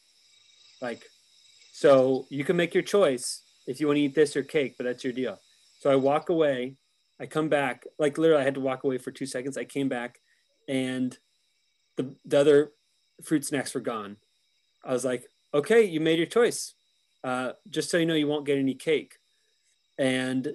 Like, 0.82 1.04
so 1.74 2.26
you 2.30 2.44
can 2.44 2.56
make 2.56 2.74
your 2.74 2.84
choice 2.84 3.44
if 3.68 3.80
you 3.80 3.88
want 3.88 3.98
to 3.98 4.02
eat 4.02 4.16
this 4.16 4.36
or 4.36 4.44
cake, 4.44 4.76
but 4.78 4.86
that's 4.86 5.04
your 5.04 5.14
deal. 5.14 5.38
So 5.80 5.92
I 5.92 5.96
walk 5.96 6.30
away. 6.30 6.76
I 7.20 7.28
come 7.28 7.50
back, 7.50 7.86
like 8.00 8.18
literally, 8.18 8.42
I 8.42 8.46
had 8.46 8.56
to 8.56 8.62
walk 8.62 8.84
away 8.84 8.98
for 8.98 9.12
two 9.12 9.28
seconds. 9.28 9.58
I 9.58 9.64
came 9.64 9.90
back 9.90 10.20
and 10.68 11.16
the, 11.98 12.16
the 12.26 12.40
other 12.40 12.72
fruit 13.24 13.46
snacks 13.46 13.76
were 13.76 13.82
gone. 13.82 14.18
I 14.84 14.94
was 14.94 15.06
like, 15.06 15.26
okay, 15.54 15.84
you 15.84 16.00
made 16.00 16.18
your 16.18 16.28
choice. 16.28 16.74
Uh, 17.24 17.54
just 17.70 17.90
so 17.90 17.98
you 17.98 18.06
know, 18.06 18.16
you 18.16 18.28
won't 18.28 18.46
get 18.46 18.58
any 18.58 18.74
cake. 18.74 19.16
And 19.98 20.54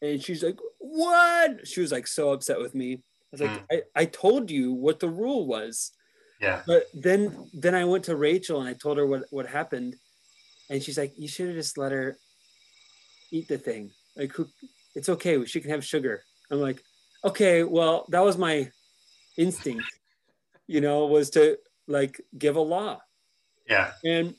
and 0.00 0.22
she's 0.22 0.42
like, 0.42 0.58
what? 0.78 1.66
She 1.66 1.80
was 1.80 1.92
like 1.92 2.06
so 2.06 2.32
upset 2.32 2.60
with 2.60 2.74
me. 2.74 2.94
I 2.94 2.98
was 3.32 3.40
like, 3.40 3.50
mm. 3.50 3.64
I, 3.72 4.02
I 4.02 4.04
told 4.04 4.50
you 4.50 4.72
what 4.72 5.00
the 5.00 5.08
rule 5.08 5.46
was. 5.46 5.92
Yeah. 6.40 6.62
But 6.66 6.84
then 6.94 7.48
then 7.52 7.74
I 7.74 7.84
went 7.84 8.04
to 8.04 8.16
Rachel 8.16 8.60
and 8.60 8.68
I 8.68 8.74
told 8.74 8.98
her 8.98 9.06
what, 9.06 9.24
what 9.30 9.46
happened. 9.46 9.96
And 10.70 10.82
she's 10.82 10.98
like, 10.98 11.12
you 11.16 11.28
should 11.28 11.48
have 11.48 11.56
just 11.56 11.78
let 11.78 11.92
her 11.92 12.16
eat 13.30 13.48
the 13.48 13.58
thing. 13.58 13.90
Like 14.16 14.32
who 14.32 14.46
it's 14.94 15.08
okay, 15.08 15.44
she 15.44 15.60
can 15.60 15.70
have 15.70 15.84
sugar. 15.84 16.22
I'm 16.50 16.60
like, 16.60 16.82
okay, 17.24 17.64
well, 17.64 18.06
that 18.10 18.22
was 18.22 18.38
my 18.38 18.70
instinct, 19.36 19.84
you 20.66 20.80
know, 20.80 21.06
was 21.06 21.30
to 21.30 21.58
like 21.88 22.20
give 22.38 22.56
a 22.56 22.60
law. 22.60 23.00
Yeah. 23.68 23.92
And 24.04 24.34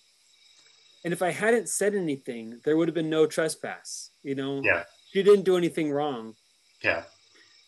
and 1.06 1.14
if 1.14 1.22
I 1.22 1.30
hadn't 1.32 1.70
said 1.70 1.94
anything, 1.94 2.60
there 2.66 2.76
would 2.76 2.88
have 2.88 2.96
been 2.96 3.12
no 3.12 3.28
trespass, 3.28 4.10
you 4.24 4.34
know? 4.34 4.60
Yeah. 4.64 4.84
She 5.14 5.22
didn't 5.22 5.46
do 5.46 5.56
anything 5.56 5.92
wrong. 5.92 6.34
Yeah. 6.84 7.04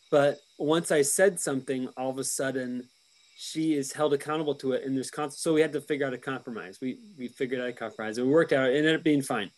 But 0.09 0.39
once 0.57 0.91
I 0.91 1.03
said 1.03 1.39
something, 1.39 1.87
all 1.97 2.09
of 2.09 2.17
a 2.17 2.23
sudden 2.23 2.89
she 3.37 3.75
is 3.75 3.93
held 3.93 4.15
accountable 4.15 4.55
to 4.55 4.71
it. 4.71 4.83
And 4.83 4.95
there's 4.95 5.11
con- 5.11 5.29
so 5.29 5.53
we 5.53 5.61
had 5.61 5.71
to 5.73 5.81
figure 5.81 6.07
out 6.07 6.15
a 6.15 6.17
compromise. 6.17 6.79
We 6.81 6.97
we 7.15 7.27
figured 7.27 7.61
out 7.61 7.69
a 7.69 7.73
compromise. 7.73 8.17
and 8.17 8.25
We 8.25 8.33
worked 8.33 8.53
out. 8.53 8.71
It 8.71 8.77
ended 8.77 8.95
up 8.95 9.03
being 9.03 9.21
fine. 9.21 9.51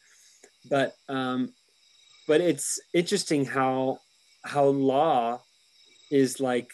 But 0.69 0.93
um, 1.07 1.53
but 2.27 2.41
it's 2.41 2.79
interesting 2.93 3.45
how 3.45 3.99
how 4.43 4.65
law 4.65 5.41
is 6.11 6.41
like 6.41 6.69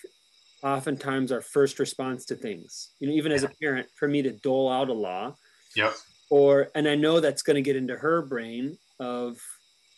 oftentimes 0.64 1.32
our 1.32 1.42
first 1.42 1.78
response 1.78 2.26
to 2.26 2.36
things. 2.36 2.94
You 3.00 3.10
know, 3.10 3.14
even 3.14 3.32
as 3.32 3.44
a 3.44 3.52
parent, 3.62 3.88
for 3.96 4.08
me 4.08 4.24
to 4.24 4.32
dole 4.32 4.72
out 4.72 4.90
a 4.90 4.94
law. 4.94 5.36
Yep 5.76 5.94
or 6.30 6.70
and 6.76 6.88
i 6.88 6.96
know 6.96 7.20
that's 7.20 7.42
going 7.42 7.56
to 7.56 7.62
get 7.62 7.76
into 7.76 7.96
her 7.96 8.22
brain 8.22 8.78
of 9.00 9.40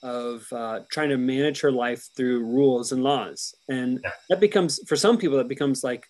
of 0.03 0.46
uh, 0.51 0.81
trying 0.91 1.10
to 1.10 1.17
manage 1.17 1.60
her 1.60 1.72
life 1.72 2.07
through 2.15 2.46
rules 2.46 2.91
and 2.91 3.03
laws. 3.03 3.55
And 3.67 4.00
yeah. 4.03 4.12
that 4.29 4.39
becomes 4.39 4.79
for 4.88 4.96
some 4.96 5.17
people 5.17 5.38
that 5.38 5.48
becomes 5.48 5.84
like 5.84 6.05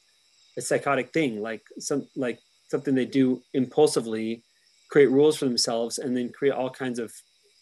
a 0.58 0.62
psychotic 0.62 1.14
thing 1.14 1.42
like 1.42 1.62
some 1.80 2.08
like 2.16 2.40
something 2.70 2.96
they 2.96 3.06
do 3.06 3.42
impulsively 3.54 4.44
create 4.90 5.12
rules 5.12 5.38
for 5.38 5.46
themselves 5.46 6.00
and 6.00 6.18
then 6.18 6.32
create 6.32 6.54
all 6.54 6.70
kinds 6.70 7.00
of 7.00 7.14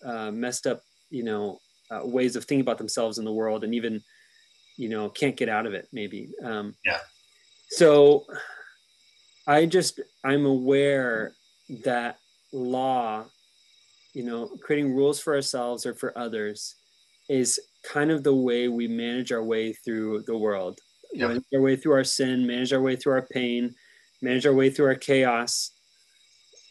uh, 0.04 0.32
messed 0.32 0.66
up 0.66 0.82
you 1.10 1.24
know 1.24 1.60
uh, 1.92 2.02
ways 2.04 2.36
of 2.36 2.46
thinking 2.46 2.62
about 2.62 2.78
themselves 2.78 3.18
in 3.18 3.26
the 3.26 3.32
world 3.32 3.64
and 3.64 3.76
even 3.76 4.02
you 4.78 4.90
know 4.90 5.10
can't 5.10 5.36
get 5.36 5.50
out 5.50 5.66
of 5.66 5.74
it 5.74 5.88
maybe. 5.92 6.30
Um, 6.44 6.76
yeah. 6.86 7.00
so 7.70 8.26
i 9.48 9.66
just 9.66 10.00
i'm 10.24 10.46
aware 10.46 11.34
that 11.84 12.18
law, 12.54 13.26
you 14.14 14.24
know, 14.24 14.48
creating 14.62 14.94
rules 14.94 15.20
for 15.20 15.36
ourselves 15.36 15.86
or 15.86 15.94
for 15.94 16.18
others 16.18 16.76
is 17.30 17.60
kind 17.84 18.12
of 18.12 18.24
the 18.24 18.36
way 18.36 18.68
we 18.68 18.88
manage 18.88 19.32
our 19.32 19.44
way 19.44 19.74
through 19.74 20.24
the 20.28 20.38
world. 20.38 20.80
Yep. 21.14 21.28
Manage 21.30 21.44
our 21.54 21.62
way 21.62 21.76
through 21.76 21.94
our 21.94 22.04
sin, 22.04 22.46
manage 22.46 22.74
our 22.74 22.82
way 22.82 22.96
through 22.96 23.14
our 23.14 23.28
pain, 23.32 23.74
manage 24.22 24.46
our 24.46 24.54
way 24.54 24.70
through 24.70 24.88
our 24.88 24.96
chaos. 24.96 25.72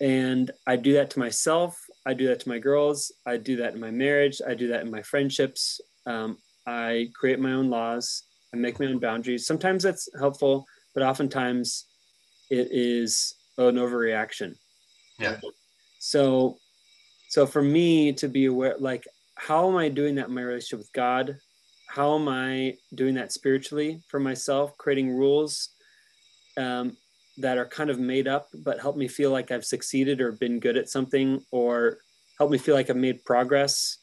And 0.01 0.51
I 0.67 0.77
do 0.77 0.93
that 0.95 1.11
to 1.11 1.19
myself. 1.19 1.79
I 2.07 2.15
do 2.15 2.27
that 2.29 2.41
to 2.41 2.49
my 2.49 2.59
girls. 2.59 3.13
I 3.27 3.37
do 3.37 3.57
that 3.57 3.75
in 3.75 3.81
my 3.81 3.91
marriage. 3.91 4.41
I 4.47 4.55
do 4.55 4.69
that 4.69 4.83
in 4.83 4.91
my 4.91 5.03
friendships. 5.03 5.81
Um, 6.07 6.39
I 6.67 7.09
create 7.15 7.39
my 7.39 7.53
own 7.53 7.71
laws. 7.71 8.25
I 8.53 8.57
make 8.57 8.79
my 8.79 8.87
own 8.87 8.99
boundaries. 8.99 9.47
Sometimes 9.47 9.83
that's 9.83 10.09
helpful, 10.19 10.67
but 10.95 11.03
oftentimes 11.03 11.87
it 12.51 12.69
is 12.71 13.35
an 13.59 13.77
overreaction. 13.77 14.55
Yeah. 15.19 15.41
So, 16.05 16.59
so 17.31 17.47
for 17.47 17.63
me 17.63 18.13
to 18.13 18.29
be 18.29 18.45
aware, 18.45 18.77
like, 18.79 19.05
how 19.37 19.71
am 19.71 19.77
I 19.77 19.89
doing 19.89 20.17
that 20.17 20.29
in 20.29 20.35
my 20.35 20.43
relationship 20.43 20.81
with 20.81 20.93
God? 20.93 21.39
How 21.89 22.17
am 22.17 22.29
I 22.29 22.75
doing 22.95 23.15
that 23.15 23.33
spiritually 23.33 24.03
for 24.11 24.21
myself, 24.21 24.77
creating 24.77 25.17
rules 25.17 25.71
um, 26.59 26.95
that 27.39 27.57
are 27.57 27.65
kind 27.65 27.89
of 27.89 27.99
made 27.99 28.29
up, 28.29 28.49
but 28.67 28.81
help 28.81 28.99
me 28.99 29.09
feel 29.09 29.31
like 29.31 29.51
I've 29.51 29.65
succeeded 29.65 30.21
or 30.21 30.33
been 30.33 30.61
good 30.61 30.77
at 30.77 30.91
something, 30.91 31.41
or 31.51 31.97
help 32.37 32.51
me 32.51 32.59
feel 32.59 32.75
like 32.75 32.91
I've 32.91 32.97
made 32.97 33.25
progress, 33.25 33.97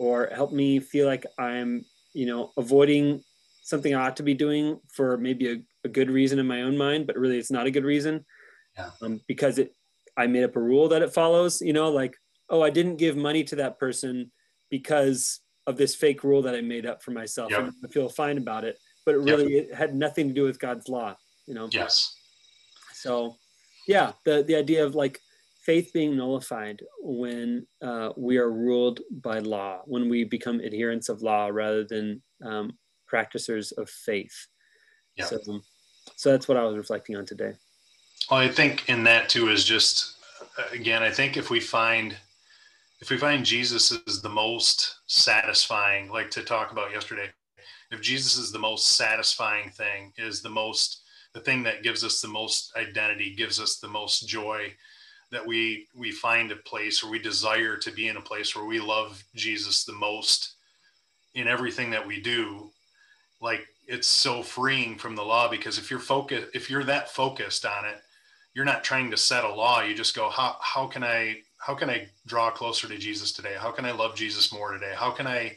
or 0.00 0.30
help 0.34 0.52
me 0.52 0.80
feel 0.80 1.06
like 1.06 1.24
I'm, 1.38 1.84
you 2.14 2.26
know, 2.26 2.50
avoiding 2.56 3.22
something 3.62 3.94
I 3.94 4.06
ought 4.06 4.16
to 4.16 4.24
be 4.24 4.34
doing 4.34 4.80
for 4.92 5.16
maybe 5.16 5.52
a, 5.52 5.56
a 5.84 5.88
good 5.88 6.10
reason 6.10 6.40
in 6.40 6.48
my 6.48 6.62
own 6.62 6.76
mind, 6.76 7.06
but 7.06 7.16
really 7.16 7.38
it's 7.38 7.52
not 7.52 7.66
a 7.66 7.70
good 7.70 7.84
reason 7.84 8.24
yeah. 8.76 8.90
um, 9.02 9.20
because 9.28 9.58
it 9.58 9.72
I 10.18 10.26
made 10.26 10.42
up 10.42 10.56
a 10.56 10.60
rule 10.60 10.88
that 10.88 11.00
it 11.00 11.14
follows, 11.14 11.62
you 11.62 11.72
know, 11.72 11.88
like, 11.90 12.16
oh, 12.50 12.60
I 12.60 12.70
didn't 12.70 12.96
give 12.96 13.16
money 13.16 13.44
to 13.44 13.56
that 13.56 13.78
person 13.78 14.32
because 14.68 15.40
of 15.66 15.76
this 15.76 15.94
fake 15.94 16.24
rule 16.24 16.42
that 16.42 16.54
I 16.54 16.60
made 16.60 16.86
up 16.86 17.02
for 17.02 17.12
myself. 17.12 17.50
Yep. 17.52 17.60
And 17.60 17.72
I 17.84 17.88
feel 17.88 18.08
fine 18.08 18.36
about 18.36 18.64
it. 18.64 18.78
But 19.06 19.14
it 19.14 19.18
really 19.18 19.54
yep. 19.54 19.68
it 19.70 19.74
had 19.74 19.94
nothing 19.94 20.28
to 20.28 20.34
do 20.34 20.42
with 20.42 20.58
God's 20.58 20.88
law, 20.88 21.16
you 21.46 21.54
know? 21.54 21.68
Yes. 21.70 22.14
So 22.94 23.36
yeah, 23.86 24.12
the, 24.24 24.42
the 24.42 24.56
idea 24.56 24.84
of 24.84 24.94
like 24.94 25.20
faith 25.64 25.92
being 25.92 26.16
nullified 26.16 26.82
when 27.00 27.66
uh, 27.80 28.10
we 28.16 28.38
are 28.38 28.50
ruled 28.50 29.00
by 29.10 29.38
law, 29.38 29.82
when 29.84 30.08
we 30.08 30.24
become 30.24 30.60
adherents 30.60 31.08
of 31.08 31.22
law 31.22 31.46
rather 31.46 31.84
than 31.84 32.22
um, 32.44 32.72
practicers 33.06 33.72
of 33.72 33.88
faith. 33.88 34.46
Yeah. 35.16 35.26
So, 35.26 35.38
so 36.16 36.30
that's 36.30 36.48
what 36.48 36.56
I 36.56 36.64
was 36.64 36.76
reflecting 36.76 37.16
on 37.16 37.24
today. 37.24 37.52
Well, 38.30 38.40
I 38.40 38.48
think 38.48 38.88
in 38.88 39.04
that 39.04 39.28
too 39.28 39.48
is 39.48 39.64
just 39.64 40.16
uh, 40.58 40.64
again, 40.72 41.02
I 41.02 41.10
think 41.10 41.36
if 41.36 41.50
we 41.50 41.60
find 41.60 42.16
if 43.00 43.10
we 43.10 43.16
find 43.16 43.44
Jesus 43.44 43.92
is 43.92 44.20
the 44.22 44.28
most 44.28 44.96
satisfying, 45.06 46.10
like 46.10 46.30
to 46.32 46.42
talk 46.42 46.72
about 46.72 46.90
yesterday, 46.92 47.30
if 47.90 48.00
Jesus 48.02 48.36
is 48.36 48.52
the 48.52 48.58
most 48.58 48.96
satisfying 48.96 49.70
thing, 49.70 50.12
is 50.18 50.42
the 50.42 50.50
most 50.50 51.02
the 51.32 51.40
thing 51.40 51.62
that 51.62 51.82
gives 51.82 52.04
us 52.04 52.20
the 52.20 52.28
most 52.28 52.72
identity, 52.76 53.34
gives 53.34 53.60
us 53.60 53.76
the 53.78 53.88
most 53.88 54.28
joy, 54.28 54.72
that 55.30 55.46
we 55.46 55.86
we 55.96 56.10
find 56.10 56.50
a 56.52 56.56
place 56.56 57.02
where 57.02 57.12
we 57.12 57.18
desire 57.18 57.76
to 57.76 57.90
be 57.92 58.08
in 58.08 58.16
a 58.16 58.22
place 58.22 58.54
where 58.54 58.66
we 58.66 58.80
love 58.80 59.22
Jesus 59.34 59.84
the 59.84 59.92
most 59.92 60.54
in 61.34 61.46
everything 61.48 61.90
that 61.90 62.06
we 62.06 62.20
do, 62.20 62.70
like 63.40 63.66
it's 63.86 64.08
so 64.08 64.42
freeing 64.42 64.98
from 64.98 65.16
the 65.16 65.24
law 65.24 65.48
because 65.48 65.78
if 65.78 65.90
you're 65.90 66.00
focused 66.00 66.48
if 66.54 66.68
you're 66.68 66.84
that 66.84 67.08
focused 67.10 67.64
on 67.64 67.86
it 67.86 68.02
you're 68.58 68.64
not 68.64 68.82
trying 68.82 69.08
to 69.08 69.16
set 69.16 69.44
a 69.44 69.54
law. 69.54 69.82
You 69.82 69.94
just 69.94 70.16
go 70.16 70.30
how, 70.30 70.56
how 70.60 70.88
can 70.88 71.04
i 71.04 71.36
how 71.58 71.76
can 71.76 71.88
i 71.88 72.08
draw 72.26 72.50
closer 72.50 72.88
to 72.88 72.98
jesus 72.98 73.30
today? 73.30 73.54
How 73.56 73.70
can 73.70 73.84
i 73.84 73.92
love 73.92 74.16
jesus 74.16 74.52
more 74.52 74.72
today? 74.72 74.94
How 74.96 75.12
can 75.12 75.28
i 75.28 75.56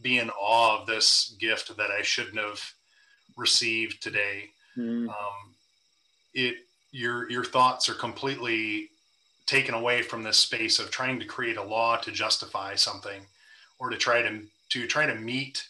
be 0.00 0.18
in 0.18 0.30
awe 0.30 0.80
of 0.80 0.86
this 0.86 1.34
gift 1.40 1.76
that 1.76 1.90
i 1.90 2.02
shouldn't 2.02 2.38
have 2.38 2.62
received 3.36 4.00
today? 4.00 4.50
Mm. 4.78 5.08
um, 5.08 5.54
it 6.34 6.58
your 6.92 7.28
your 7.28 7.42
thoughts 7.42 7.88
are 7.88 7.94
completely 7.94 8.90
taken 9.46 9.74
away 9.74 10.02
from 10.02 10.22
this 10.22 10.36
space 10.36 10.78
of 10.78 10.92
trying 10.92 11.18
to 11.18 11.26
create 11.26 11.56
a 11.56 11.62
law 11.64 11.96
to 11.96 12.12
justify 12.12 12.76
something 12.76 13.22
or 13.80 13.90
to 13.90 13.96
try 13.96 14.22
to 14.22 14.42
to 14.68 14.86
try 14.86 15.04
to 15.04 15.16
meet 15.16 15.66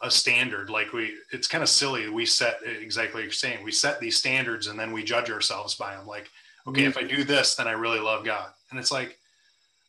a 0.00 0.10
standard. 0.10 0.70
Like 0.70 0.92
we 0.92 1.14
it's 1.32 1.48
kind 1.48 1.62
of 1.62 1.68
silly. 1.68 2.08
We 2.08 2.26
set 2.26 2.60
exactly 2.64 3.22
you're 3.22 3.32
saying 3.32 3.64
we 3.64 3.72
set 3.72 4.00
these 4.00 4.16
standards 4.16 4.66
and 4.66 4.78
then 4.78 4.92
we 4.92 5.02
judge 5.02 5.30
ourselves 5.30 5.74
by 5.74 5.96
them 5.96 6.06
like 6.06 6.30
okay 6.66 6.82
mm-hmm. 6.82 6.90
if 6.90 6.96
i 6.96 7.02
do 7.02 7.24
this 7.24 7.54
then 7.54 7.66
i 7.66 7.72
really 7.72 8.00
love 8.00 8.24
god. 8.24 8.50
And 8.70 8.78
it's 8.78 8.92
like 8.92 9.18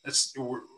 it's 0.05 0.33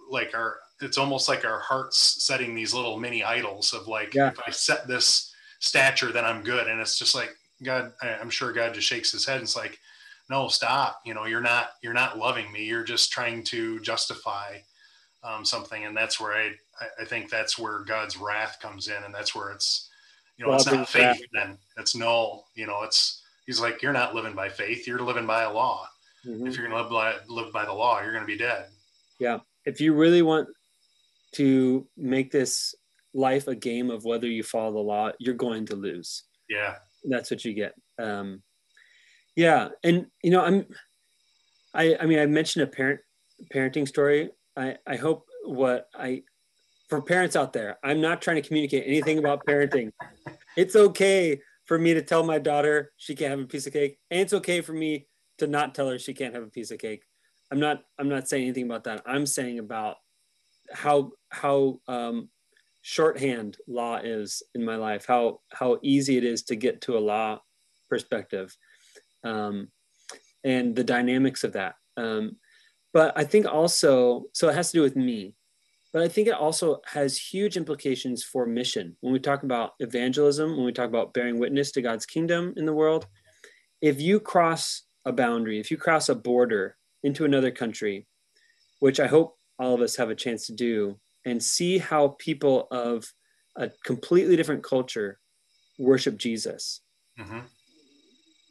like 0.10 0.32
our 0.34 0.58
it's 0.82 0.98
almost 0.98 1.30
like 1.30 1.46
our 1.46 1.60
hearts 1.60 2.24
setting 2.26 2.56
these 2.56 2.74
little 2.74 3.00
mini 3.00 3.24
idols 3.24 3.74
of 3.74 3.88
like 3.88 4.14
yeah. 4.14 4.30
if 4.30 4.40
i 4.46 4.52
set 4.52 4.88
this 4.88 5.34
stature 5.60 6.12
then 6.12 6.26
i'm 6.26 6.44
good. 6.44 6.68
And 6.68 6.82
it's 6.82 6.98
just 6.98 7.16
like 7.16 7.32
god 7.64 7.94
i'm 8.02 8.30
sure 8.30 8.52
god 8.52 8.74
just 8.74 8.88
shakes 8.88 9.12
his 9.12 9.26
head 9.26 9.36
and 9.36 9.44
it's 9.44 9.56
like 9.56 9.80
no 10.30 10.48
stop. 10.48 11.02
You 11.06 11.14
know 11.14 11.26
you're 11.26 11.42
not 11.42 11.72
you're 11.84 11.94
not 11.94 12.18
loving 12.18 12.52
me. 12.52 12.64
You're 12.66 12.84
just 12.84 13.12
trying 13.12 13.44
to 13.46 13.80
justify 13.82 14.58
um, 15.24 15.46
something 15.46 15.86
and 15.86 15.96
that's 15.96 16.20
where 16.20 16.34
i 16.34 16.52
I, 17.00 17.06
think 17.06 17.30
that's 17.30 17.60
where 17.60 17.84
God's 17.84 18.18
wrath 18.18 18.58
comes 18.60 18.88
in, 18.88 19.04
and 19.04 19.14
that's 19.14 19.36
where 19.36 19.52
it's, 19.52 19.88
you 20.36 20.46
know, 20.46 20.50
well, 20.50 20.60
it's 20.60 20.66
not 20.66 20.90
faith. 20.90 21.04
Wrath. 21.04 21.20
Then 21.32 21.58
it's 21.78 21.96
null. 21.96 22.48
You 22.56 22.66
know, 22.66 22.82
it's 22.82 23.22
He's 23.46 23.60
like, 23.60 23.82
you're 23.82 23.94
not 23.94 24.16
living 24.16 24.34
by 24.34 24.50
faith. 24.50 24.88
You're 24.88 25.00
living 25.00 25.28
by 25.28 25.44
a 25.44 25.54
law. 25.54 25.88
Mm-hmm. 26.26 26.48
If 26.48 26.58
you're 26.58 26.68
going 26.68 26.78
to 26.78 26.82
live 26.82 26.92
by 26.92 27.16
live 27.28 27.54
by 27.54 27.66
the 27.66 27.74
law, 27.74 28.02
you're 28.02 28.14
going 28.14 28.24
to 28.24 28.28
be 28.28 28.38
dead. 28.38 28.66
Yeah. 29.20 29.40
If 29.66 29.80
you 29.80 29.94
really 29.94 30.24
want, 30.24 30.48
to 31.34 31.88
make 31.96 32.32
this 32.32 32.76
life 33.14 33.48
a 33.48 33.56
game 33.56 33.90
of 33.90 34.04
whether 34.04 34.28
you 34.28 34.44
follow 34.44 34.74
the 34.74 34.80
law, 34.80 35.12
you're 35.20 35.34
going 35.34 35.66
to 35.68 35.76
lose. 35.76 36.24
Yeah. 36.50 36.76
That's 37.06 37.32
what 37.32 37.46
you 37.46 37.54
get. 37.54 37.74
Um, 37.98 38.42
yeah. 39.36 39.70
And, 39.84 40.08
you 40.24 40.32
know, 40.32 40.42
I'm, 40.42 40.66
I, 41.74 41.96
I 42.02 42.06
mean, 42.06 42.20
I 42.20 42.26
mentioned 42.26 42.64
a 42.64 42.68
parent 42.68 43.00
parenting 43.54 43.88
story. 43.88 44.30
I, 44.58 44.78
I 44.86 44.96
hope 44.96 45.28
what 45.46 45.90
I, 45.96 46.24
for 46.90 47.02
parents 47.02 47.36
out 47.36 47.54
there, 47.54 47.78
I'm 47.84 48.02
not 48.02 48.22
trying 48.22 48.42
to 48.42 48.48
communicate 48.48 48.84
anything 48.86 49.18
about 49.18 49.46
parenting. 49.46 49.92
It's 50.58 50.76
okay 50.76 51.42
for 51.66 51.78
me 51.78 51.94
to 51.94 52.02
tell 52.02 52.24
my 52.24 52.38
daughter 52.38 52.92
she 52.98 53.16
can't 53.16 53.32
have 53.32 53.40
a 53.40 53.46
piece 53.46 53.66
of 53.66 53.74
cake. 53.74 53.98
And 54.10 54.20
it's 54.20 54.34
okay 54.34 54.62
for 54.62 54.74
me 54.74 55.08
to 55.38 55.48
not 55.48 55.74
tell 55.74 55.90
her 55.90 55.98
she 55.98 56.14
can't 56.14 56.34
have 56.34 56.44
a 56.44 56.48
piece 56.48 56.72
of 56.72 56.80
cake. 56.80 57.04
I'm 57.50 57.60
not, 57.60 57.84
I'm 57.98 58.10
not 58.10 58.28
saying 58.28 58.44
anything 58.44 58.66
about 58.66 58.84
that. 58.86 59.02
I'm 59.06 59.26
saying 59.26 59.60
about 59.60 59.98
how, 60.74 61.12
how, 61.30 61.80
um, 61.88 62.30
shorthand 62.82 63.58
law 63.68 63.98
is 63.98 64.42
in 64.56 64.66
my 64.66 64.76
life, 64.76 65.06
how, 65.06 65.40
how 65.52 65.78
easy 65.82 66.18
it 66.18 66.24
is 66.24 66.44
to 66.44 66.56
get 66.56 66.82
to 66.82 66.98
a 66.98 67.00
law 67.00 67.40
perspective. 67.90 68.56
Um, 69.24 69.70
and 70.44 70.76
the 70.76 70.84
dynamics 70.84 71.44
of 71.44 71.54
that. 71.54 71.76
Um, 71.98 72.38
but 72.94 73.14
I 73.16 73.24
think 73.24 73.46
also, 73.46 74.26
so 74.34 74.50
it 74.50 74.56
has 74.56 74.72
to 74.72 74.78
do 74.78 74.82
with 74.82 74.96
me, 74.96 75.36
but 75.94 76.02
I 76.02 76.08
think 76.08 76.28
it 76.28 76.34
also 76.34 76.80
has 76.86 77.18
huge 77.18 77.58
implications 77.58 78.24
for 78.24 78.46
mission. 78.46 78.96
When 79.02 79.14
we 79.14 79.20
talk 79.20 79.44
about 79.44 79.74
evangelism, 79.80 80.56
when 80.56 80.66
we 80.66 80.72
talk 80.72 80.88
about 80.88 81.14
bearing 81.14 81.40
witness 81.40 81.72
to 81.74 81.82
God's 81.82 82.06
kingdom 82.06 82.54
in 82.56 82.66
the 82.66 82.74
world, 82.74 83.08
if 83.82 84.00
you 84.00 84.20
cross 84.20 84.84
a 85.06 85.12
boundary, 85.12 85.60
if 85.60 85.72
you 85.72 85.78
cross 85.78 86.08
a 86.10 86.16
border 86.16 86.78
into 87.04 87.26
another 87.26 87.52
country, 87.52 88.08
which 88.80 89.00
I 89.00 89.08
hope 89.08 89.36
all 89.60 89.74
of 89.74 89.82
us 89.82 89.96
have 89.96 90.10
a 90.10 90.16
chance 90.16 90.48
to 90.48 90.54
do, 90.54 91.00
and 91.26 91.42
see 91.42 91.78
how 91.78 92.16
people 92.20 92.68
of 92.72 93.06
a 93.56 93.70
completely 93.86 94.36
different 94.36 94.64
culture 94.64 95.20
worship 95.78 96.18
Jesus, 96.18 96.82
mm-hmm. 97.20 97.40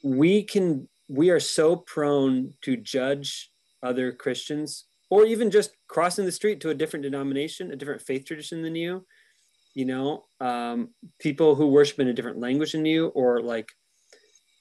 we 0.02 0.42
can 0.42 0.88
we 1.08 1.30
are 1.30 1.40
so 1.40 1.74
prone 1.74 2.54
to 2.62 2.76
judge 2.76 3.50
other 3.82 4.12
Christians 4.12 4.86
or 5.10 5.26
even 5.26 5.50
just 5.50 5.72
crossing 5.88 6.24
the 6.24 6.32
street 6.32 6.60
to 6.60 6.70
a 6.70 6.74
different 6.74 7.02
denomination, 7.02 7.72
a 7.72 7.76
different 7.76 8.02
faith 8.02 8.24
tradition 8.24 8.62
than 8.62 8.76
you, 8.76 9.04
you 9.74 9.84
know, 9.84 10.24
um, 10.40 10.90
people 11.18 11.54
who 11.54 11.66
worship 11.66 11.98
in 11.98 12.08
a 12.08 12.12
different 12.12 12.38
language 12.38 12.72
than 12.72 12.84
you, 12.84 13.08
or 13.08 13.42
like, 13.42 13.68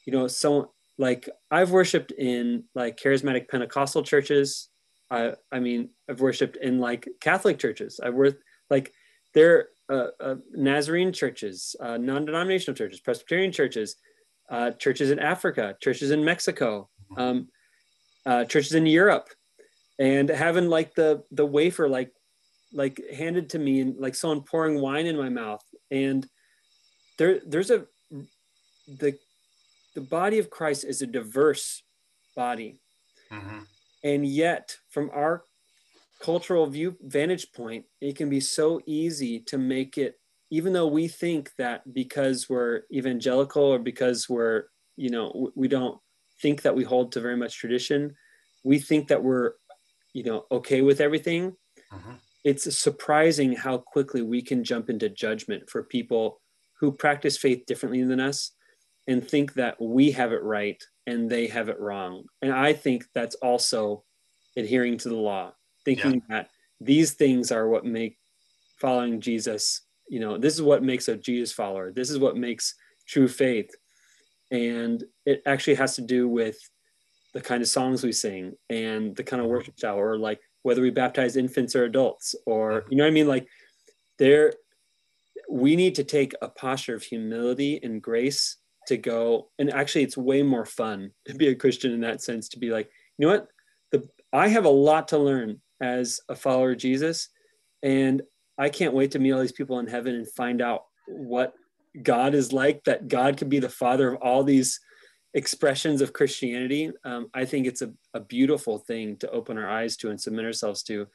you 0.05 0.13
know, 0.13 0.27
so 0.27 0.73
like 0.97 1.29
I've 1.51 1.71
worshiped 1.71 2.11
in 2.11 2.63
like 2.75 2.97
charismatic 2.97 3.47
Pentecostal 3.47 4.03
churches. 4.03 4.69
I, 5.11 5.33
I 5.51 5.59
mean, 5.59 5.89
I've 6.09 6.19
worshiped 6.19 6.57
in 6.57 6.79
like 6.79 7.07
Catholic 7.21 7.59
churches. 7.59 7.99
I've 8.03 8.15
worked 8.15 8.43
like 8.69 8.91
there 9.33 9.69
uh, 9.89 10.07
uh, 10.19 10.35
Nazarene 10.51 11.11
churches, 11.11 11.75
uh, 11.79 11.97
non-denominational 11.97 12.75
churches, 12.75 12.99
Presbyterian 12.99 13.51
churches, 13.51 13.95
uh, 14.51 14.71
churches 14.71 15.09
in 15.11 15.19
Africa, 15.19 15.75
churches 15.81 16.11
in 16.11 16.23
Mexico, 16.23 16.89
um, 17.17 17.47
uh, 18.25 18.45
churches 18.45 18.73
in 18.73 18.85
Europe, 18.85 19.27
and 19.97 20.29
having 20.29 20.69
like 20.69 20.95
the 20.95 21.23
the 21.31 21.45
wafer 21.45 21.87
like 21.87 22.11
like 22.73 23.01
handed 23.13 23.49
to 23.49 23.59
me 23.59 23.81
and 23.81 23.97
like 23.99 24.15
someone 24.15 24.41
pouring 24.41 24.79
wine 24.79 25.05
in 25.05 25.17
my 25.17 25.29
mouth, 25.29 25.63
and 25.91 26.27
there 27.17 27.39
there's 27.45 27.71
a 27.71 27.85
the 28.87 29.17
the 29.95 30.01
body 30.01 30.39
of 30.39 30.49
Christ 30.49 30.85
is 30.85 31.01
a 31.01 31.07
diverse 31.07 31.83
body, 32.35 32.79
mm-hmm. 33.31 33.59
and 34.03 34.25
yet 34.25 34.75
from 34.89 35.09
our 35.13 35.43
cultural 36.21 36.67
view 36.67 36.95
vantage 37.01 37.51
point, 37.53 37.85
it 38.01 38.15
can 38.15 38.29
be 38.29 38.39
so 38.41 38.81
easy 38.85 39.39
to 39.39 39.57
make 39.57 39.97
it 39.97 40.19
even 40.51 40.73
though 40.73 40.87
we 40.87 41.07
think 41.07 41.51
that 41.57 41.93
because 41.93 42.49
we're 42.49 42.81
evangelical 42.91 43.63
or 43.63 43.79
because 43.79 44.27
we're 44.27 44.65
you 44.95 45.09
know 45.09 45.51
we 45.55 45.67
don't 45.67 45.99
think 46.41 46.61
that 46.63 46.75
we 46.75 46.83
hold 46.83 47.11
to 47.11 47.21
very 47.21 47.37
much 47.37 47.57
tradition. 47.57 48.15
We 48.63 48.79
think 48.79 49.07
that 49.09 49.23
we're 49.23 49.53
you 50.13 50.23
know 50.23 50.45
okay 50.51 50.81
with 50.81 51.01
everything. 51.01 51.55
Mm-hmm. 51.93 52.13
it's 52.43 52.79
surprising 52.79 53.53
how 53.53 53.79
quickly 53.79 54.21
we 54.21 54.43
can 54.43 54.63
jump 54.63 54.91
into 54.91 55.09
judgment 55.09 55.67
for 55.71 55.81
people 55.81 56.39
who 56.79 56.91
practice 56.91 57.35
faith 57.35 57.65
differently 57.65 58.03
than 58.03 58.19
us 58.19 58.51
and 59.07 59.27
think 59.27 59.55
that 59.55 59.81
we 59.81 60.11
have 60.11 60.31
it 60.31 60.43
right 60.43 60.83
and 61.07 61.27
they 61.27 61.47
have 61.47 61.67
it 61.67 61.79
wrong. 61.79 62.25
And 62.43 62.53
i 62.53 62.73
think 62.73 63.05
that's 63.15 63.35
also 63.35 64.03
adhering 64.55 64.99
to 64.99 65.09
the 65.09 65.15
law 65.15 65.53
thinking 65.83 66.21
yeah. 66.29 66.35
that 66.35 66.49
these 66.79 67.13
things 67.13 67.51
are 67.51 67.67
what 67.67 67.85
make 67.85 68.17
following 68.79 69.19
jesus 69.19 69.81
you 70.09 70.19
know 70.19 70.37
this 70.37 70.53
is 70.53 70.61
what 70.61 70.83
makes 70.83 71.07
a 71.07 71.15
jesus 71.15 71.53
follower. 71.53 71.91
This 71.91 72.09
is 72.09 72.19
what 72.19 72.35
makes 72.35 72.75
true 73.07 73.27
faith. 73.27 73.71
And 74.51 75.03
it 75.29 75.43
actually 75.45 75.75
has 75.75 75.95
to 75.95 76.01
do 76.01 76.27
with 76.27 76.57
the 77.33 77.41
kind 77.41 77.61
of 77.61 77.67
songs 77.67 78.03
we 78.03 78.11
sing 78.11 78.53
and 78.69 79.15
the 79.15 79.23
kind 79.23 79.39
of 79.39 79.45
mm-hmm. 79.45 79.55
worship 79.57 79.77
style 79.77 79.97
or 79.97 80.17
like 80.17 80.39
whether 80.63 80.81
we 80.81 80.89
baptize 80.89 81.37
infants 81.37 81.75
or 81.75 81.83
adults 81.83 82.35
or 82.45 82.85
you 82.89 82.97
know 82.97 83.03
what 83.03 83.09
i 83.09 83.11
mean? 83.11 83.27
Like 83.27 83.47
there 84.17 84.53
we 85.49 85.75
need 85.75 85.95
to 85.95 86.03
take 86.03 86.33
a 86.41 86.49
posture 86.49 86.95
of 86.95 87.03
humility 87.03 87.79
and 87.81 88.01
grace 88.01 88.57
to 88.87 88.97
go 88.97 89.49
and 89.59 89.71
actually 89.71 90.03
it's 90.03 90.17
way 90.17 90.41
more 90.43 90.65
fun 90.65 91.11
to 91.25 91.35
be 91.35 91.49
a 91.49 91.55
christian 91.55 91.91
in 91.91 92.01
that 92.01 92.21
sense 92.21 92.49
to 92.49 92.59
be 92.59 92.71
like 92.71 92.89
you 93.17 93.25
know 93.27 93.33
what? 93.33 93.47
The 93.91 94.07
i 94.33 94.47
have 94.47 94.65
a 94.65 94.69
lot 94.69 95.09
to 95.09 95.17
learn 95.17 95.61
as 95.81 96.19
a 96.27 96.35
follower 96.35 96.71
of 96.71 96.77
jesus 96.77 97.29
and 97.83 98.21
I 98.57 98.67
can't 98.67 98.93
wait 98.93 99.11
to 99.11 99.19
meet 99.19 99.31
all 99.31 99.39
these 99.39 99.53
people 99.53 99.79
in 99.79 99.87
heaven 99.87 100.15
and 100.15 100.29
find 100.29 100.61
out 100.61 100.83
what 101.07 101.53
God 102.03 102.35
is 102.35 102.51
like, 102.51 102.83
that 102.83 103.07
God 103.07 103.37
can 103.37 103.47
be 103.47 103.59
the 103.59 103.69
father 103.69 104.13
of 104.13 104.21
all 104.21 104.43
these 104.43 104.79
expressions 105.33 106.01
of 106.01 106.13
Christianity. 106.13 106.91
Um, 107.03 107.29
I 107.33 107.45
think 107.45 107.67
it's 107.67 107.81
a, 107.81 107.91
a, 108.13 108.19
beautiful 108.19 108.79
thing 108.79 109.17
to 109.17 109.29
open 109.29 109.57
our 109.57 109.69
eyes 109.69 109.95
to 109.97 110.09
and 110.09 110.19
submit 110.19 110.45
ourselves 110.45 110.81
to. 110.83 111.07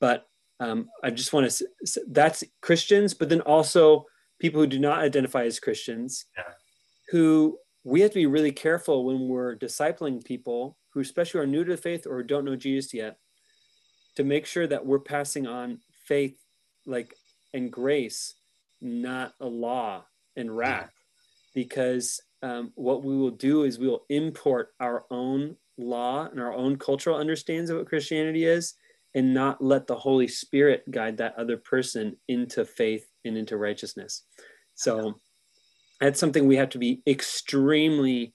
But 0.00 0.26
um, 0.60 0.88
I 1.02 1.10
just 1.10 1.32
want 1.32 1.50
to, 1.50 1.66
that's 2.08 2.44
Christians, 2.60 3.14
but 3.14 3.28
then 3.28 3.40
also 3.40 4.06
people 4.38 4.60
who 4.60 4.66
do 4.66 4.78
not 4.78 4.98
identify 4.98 5.44
as 5.44 5.60
Christians, 5.60 6.26
yeah. 6.36 6.44
who 7.10 7.58
we 7.84 8.00
have 8.02 8.10
to 8.10 8.16
be 8.16 8.26
really 8.26 8.52
careful 8.52 9.04
when 9.04 9.28
we're 9.28 9.56
discipling 9.56 10.24
people 10.24 10.76
who 10.92 11.00
especially 11.00 11.40
are 11.40 11.46
new 11.46 11.64
to 11.64 11.72
the 11.72 11.76
faith 11.76 12.06
or 12.06 12.22
don't 12.22 12.44
know 12.44 12.56
Jesus 12.56 12.92
yet, 12.92 13.18
to 14.16 14.24
make 14.24 14.46
sure 14.46 14.66
that 14.66 14.84
we're 14.84 14.98
passing 14.98 15.46
on 15.46 15.78
faith 16.06 16.36
like 16.86 17.14
and 17.54 17.72
grace, 17.72 18.34
not 18.80 19.32
a 19.40 19.46
law 19.46 20.04
and 20.36 20.54
wrath, 20.54 20.92
because 21.54 22.20
um, 22.42 22.72
what 22.74 23.04
we 23.04 23.16
will 23.16 23.30
do 23.30 23.64
is 23.64 23.78
we 23.78 23.88
will 23.88 24.04
import 24.08 24.70
our 24.80 25.04
own 25.10 25.56
law 25.76 26.26
and 26.26 26.40
our 26.40 26.52
own 26.52 26.76
cultural 26.76 27.18
understandings 27.18 27.70
of 27.70 27.78
what 27.78 27.88
Christianity 27.88 28.44
is, 28.44 28.74
and 29.14 29.32
not 29.32 29.62
let 29.62 29.86
the 29.86 29.96
Holy 29.96 30.28
Spirit 30.28 30.88
guide 30.90 31.16
that 31.16 31.36
other 31.36 31.56
person 31.56 32.16
into 32.28 32.64
faith 32.64 33.06
and 33.24 33.36
into 33.36 33.56
righteousness. 33.56 34.24
So 34.74 35.20
that's 36.00 36.20
something 36.20 36.46
we 36.46 36.56
have 36.56 36.68
to 36.70 36.78
be 36.78 37.02
extremely 37.06 38.34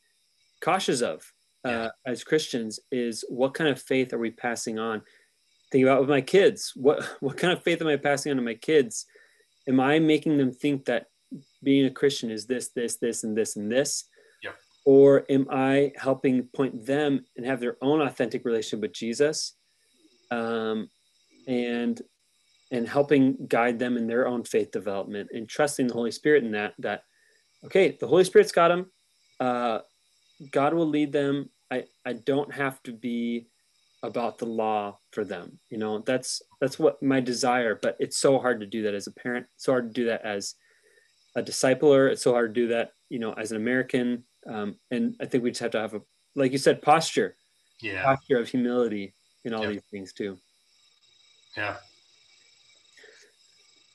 cautious 0.61 1.01
of 1.01 1.23
uh, 1.63 1.89
as 2.05 2.23
Christians. 2.23 2.79
Is 2.91 3.23
what 3.29 3.53
kind 3.53 3.69
of 3.69 3.81
faith 3.81 4.13
are 4.13 4.19
we 4.19 4.31
passing 4.31 4.79
on? 4.79 5.03
think 5.73 5.83
about 5.83 6.01
with 6.01 6.09
my 6.09 6.21
kids 6.21 6.71
what 6.75 7.03
what 7.19 7.35
kind 7.35 7.51
of 7.51 7.61
faith 7.61 7.81
am 7.81 7.87
i 7.87 7.97
passing 7.97 8.29
on 8.29 8.37
to 8.37 8.43
my 8.43 8.53
kids 8.53 9.05
am 9.67 9.79
i 9.79 9.99
making 9.99 10.37
them 10.37 10.53
think 10.53 10.85
that 10.85 11.07
being 11.63 11.85
a 11.85 11.91
christian 11.91 12.29
is 12.29 12.45
this 12.45 12.69
this 12.75 12.97
this 12.97 13.23
and 13.23 13.37
this 13.37 13.55
and 13.55 13.71
this. 13.71 14.05
Yeah. 14.43 14.51
or 14.85 15.25
am 15.29 15.47
i 15.49 15.91
helping 15.95 16.43
point 16.55 16.85
them 16.85 17.25
and 17.37 17.45
have 17.45 17.59
their 17.59 17.77
own 17.81 18.01
authentic 18.01 18.45
relationship 18.45 18.81
with 18.81 18.93
jesus 18.93 19.55
um, 20.31 20.89
and 21.47 22.01
and 22.71 22.87
helping 22.87 23.37
guide 23.47 23.77
them 23.77 23.97
in 23.97 24.07
their 24.07 24.27
own 24.27 24.43
faith 24.43 24.71
development 24.71 25.29
and 25.33 25.47
trusting 25.47 25.87
the 25.87 25.93
holy 25.93 26.11
spirit 26.11 26.43
in 26.43 26.51
that 26.51 26.73
that 26.79 27.03
okay 27.63 27.95
the 27.99 28.07
holy 28.07 28.23
spirit's 28.23 28.51
got 28.51 28.69
them 28.69 28.91
uh, 29.39 29.79
god 30.51 30.73
will 30.73 30.87
lead 30.87 31.11
them. 31.11 31.49
I 31.71 31.85
i 32.05 32.13
don't 32.13 32.53
have 32.53 32.81
to 32.83 32.93
be 32.93 33.47
about 34.01 34.37
the 34.37 34.45
law 34.45 34.99
for 35.11 35.23
them 35.23 35.59
you 35.69 35.77
know? 35.77 35.99
That's 35.99 36.41
that's 36.59 36.77
what 36.77 37.01
my 37.01 37.19
desire 37.19 37.77
but 37.81 37.95
it's 37.99 38.17
so 38.17 38.39
hard 38.39 38.59
to 38.59 38.65
do 38.65 38.83
that 38.83 38.95
as 38.95 39.07
a 39.07 39.11
parent. 39.11 39.47
It's 39.55 39.65
so 39.65 39.73
hard 39.73 39.93
to 39.93 40.01
do 40.01 40.07
that 40.07 40.25
as 40.25 40.55
a 41.35 41.41
discipler. 41.41 42.11
It's 42.11 42.21
so 42.21 42.31
hard 42.33 42.53
to 42.53 42.61
do 42.61 42.67
that 42.69 42.93
you 43.09 43.19
know 43.19 43.33
as 43.33 43.51
an 43.51 43.57
american. 43.57 44.23
Um, 44.45 44.75
and 44.91 45.15
i 45.21 45.25
think 45.25 45.43
we 45.43 45.51
just 45.51 45.61
have 45.61 45.71
to 45.71 45.79
have 45.79 45.93
a 45.93 46.01
like 46.35 46.51
you 46.51 46.57
said 46.57 46.81
posture. 46.81 47.35
Yeah. 47.81 48.03
Posture 48.03 48.37
of 48.37 48.49
humility 48.49 49.13
in 49.45 49.53
all 49.53 49.67
these 49.67 49.83
things 49.91 50.13
too. 50.13 50.37
Yeah. 51.57 51.75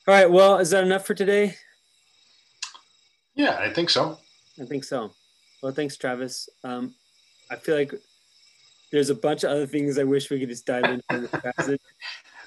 All 0.07 0.13
right. 0.13 0.29
Well 0.29 0.57
is 0.57 0.69
that 0.71 0.83
enough 0.83 1.05
for 1.05 1.13
today? 1.13 1.55
Yeah 3.35 3.57
i 3.59 3.69
think 3.69 3.89
so. 3.89 4.17
I 4.61 4.65
think 4.65 4.83
so. 4.83 5.11
Well 5.61 5.73
thanks 5.73 5.97
travis. 5.97 6.49
Um, 6.63 6.95
i 7.51 7.55
feel 7.55 7.75
like 7.75 7.93
there's 8.91 9.09
a 9.09 9.15
bunch 9.15 9.43
of 9.43 9.51
other 9.51 9.67
things 9.67 9.99
I 9.99 10.03
wish 10.03 10.29
we 10.29 10.39
could 10.39 10.49
just 10.49 10.65
dive 10.65 10.85
into. 10.85 11.27
This 11.27 11.31
passage. 11.57 11.81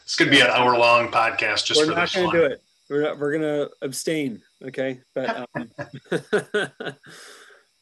this 0.05 0.16
could 0.16 0.31
be 0.31 0.40
an 0.40 0.48
hour 0.48 0.76
long 0.76 1.09
podcast 1.09 1.66
just 1.66 1.81
we're 1.81 1.87
for 1.87 1.94
not 1.94 2.12
gonna 2.12 2.33
do 2.33 2.44
it. 2.44 2.62
We're 2.92 3.00
not, 3.00 3.18
we're 3.18 3.33
gonna 3.33 3.68
abstain. 3.81 4.42
Okay, 4.62 5.00
but 5.14 5.48
um, 5.55 5.70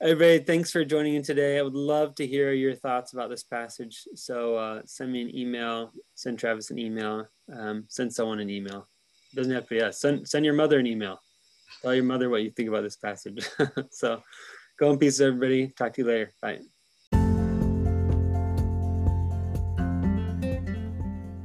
everybody, 0.00 0.38
thanks 0.38 0.70
for 0.70 0.84
joining 0.84 1.16
in 1.16 1.24
today. 1.24 1.58
I 1.58 1.62
would 1.62 1.74
love 1.74 2.14
to 2.16 2.26
hear 2.26 2.52
your 2.52 2.76
thoughts 2.76 3.12
about 3.12 3.28
this 3.28 3.42
passage. 3.42 4.04
So 4.14 4.54
uh, 4.54 4.82
send 4.84 5.10
me 5.10 5.22
an 5.22 5.36
email. 5.36 5.92
Send 6.14 6.38
Travis 6.38 6.70
an 6.70 6.78
email. 6.78 7.26
Um, 7.52 7.86
send 7.88 8.12
someone 8.12 8.38
an 8.38 8.50
email. 8.50 8.86
It 9.32 9.36
doesn't 9.36 9.52
have 9.52 9.64
to 9.64 9.74
be 9.74 9.82
us. 9.82 10.00
Send 10.00 10.28
send 10.28 10.44
your 10.44 10.54
mother 10.54 10.78
an 10.78 10.86
email. 10.86 11.18
Tell 11.82 11.92
your 11.92 12.04
mother 12.04 12.30
what 12.30 12.44
you 12.44 12.52
think 12.52 12.68
about 12.68 12.82
this 12.82 12.96
passage. 12.96 13.48
so 13.90 14.22
go 14.78 14.92
in 14.92 14.98
peace, 14.98 15.18
everybody. 15.18 15.72
Talk 15.76 15.92
to 15.94 16.02
you 16.02 16.06
later. 16.06 16.30
Bye. 16.40 16.60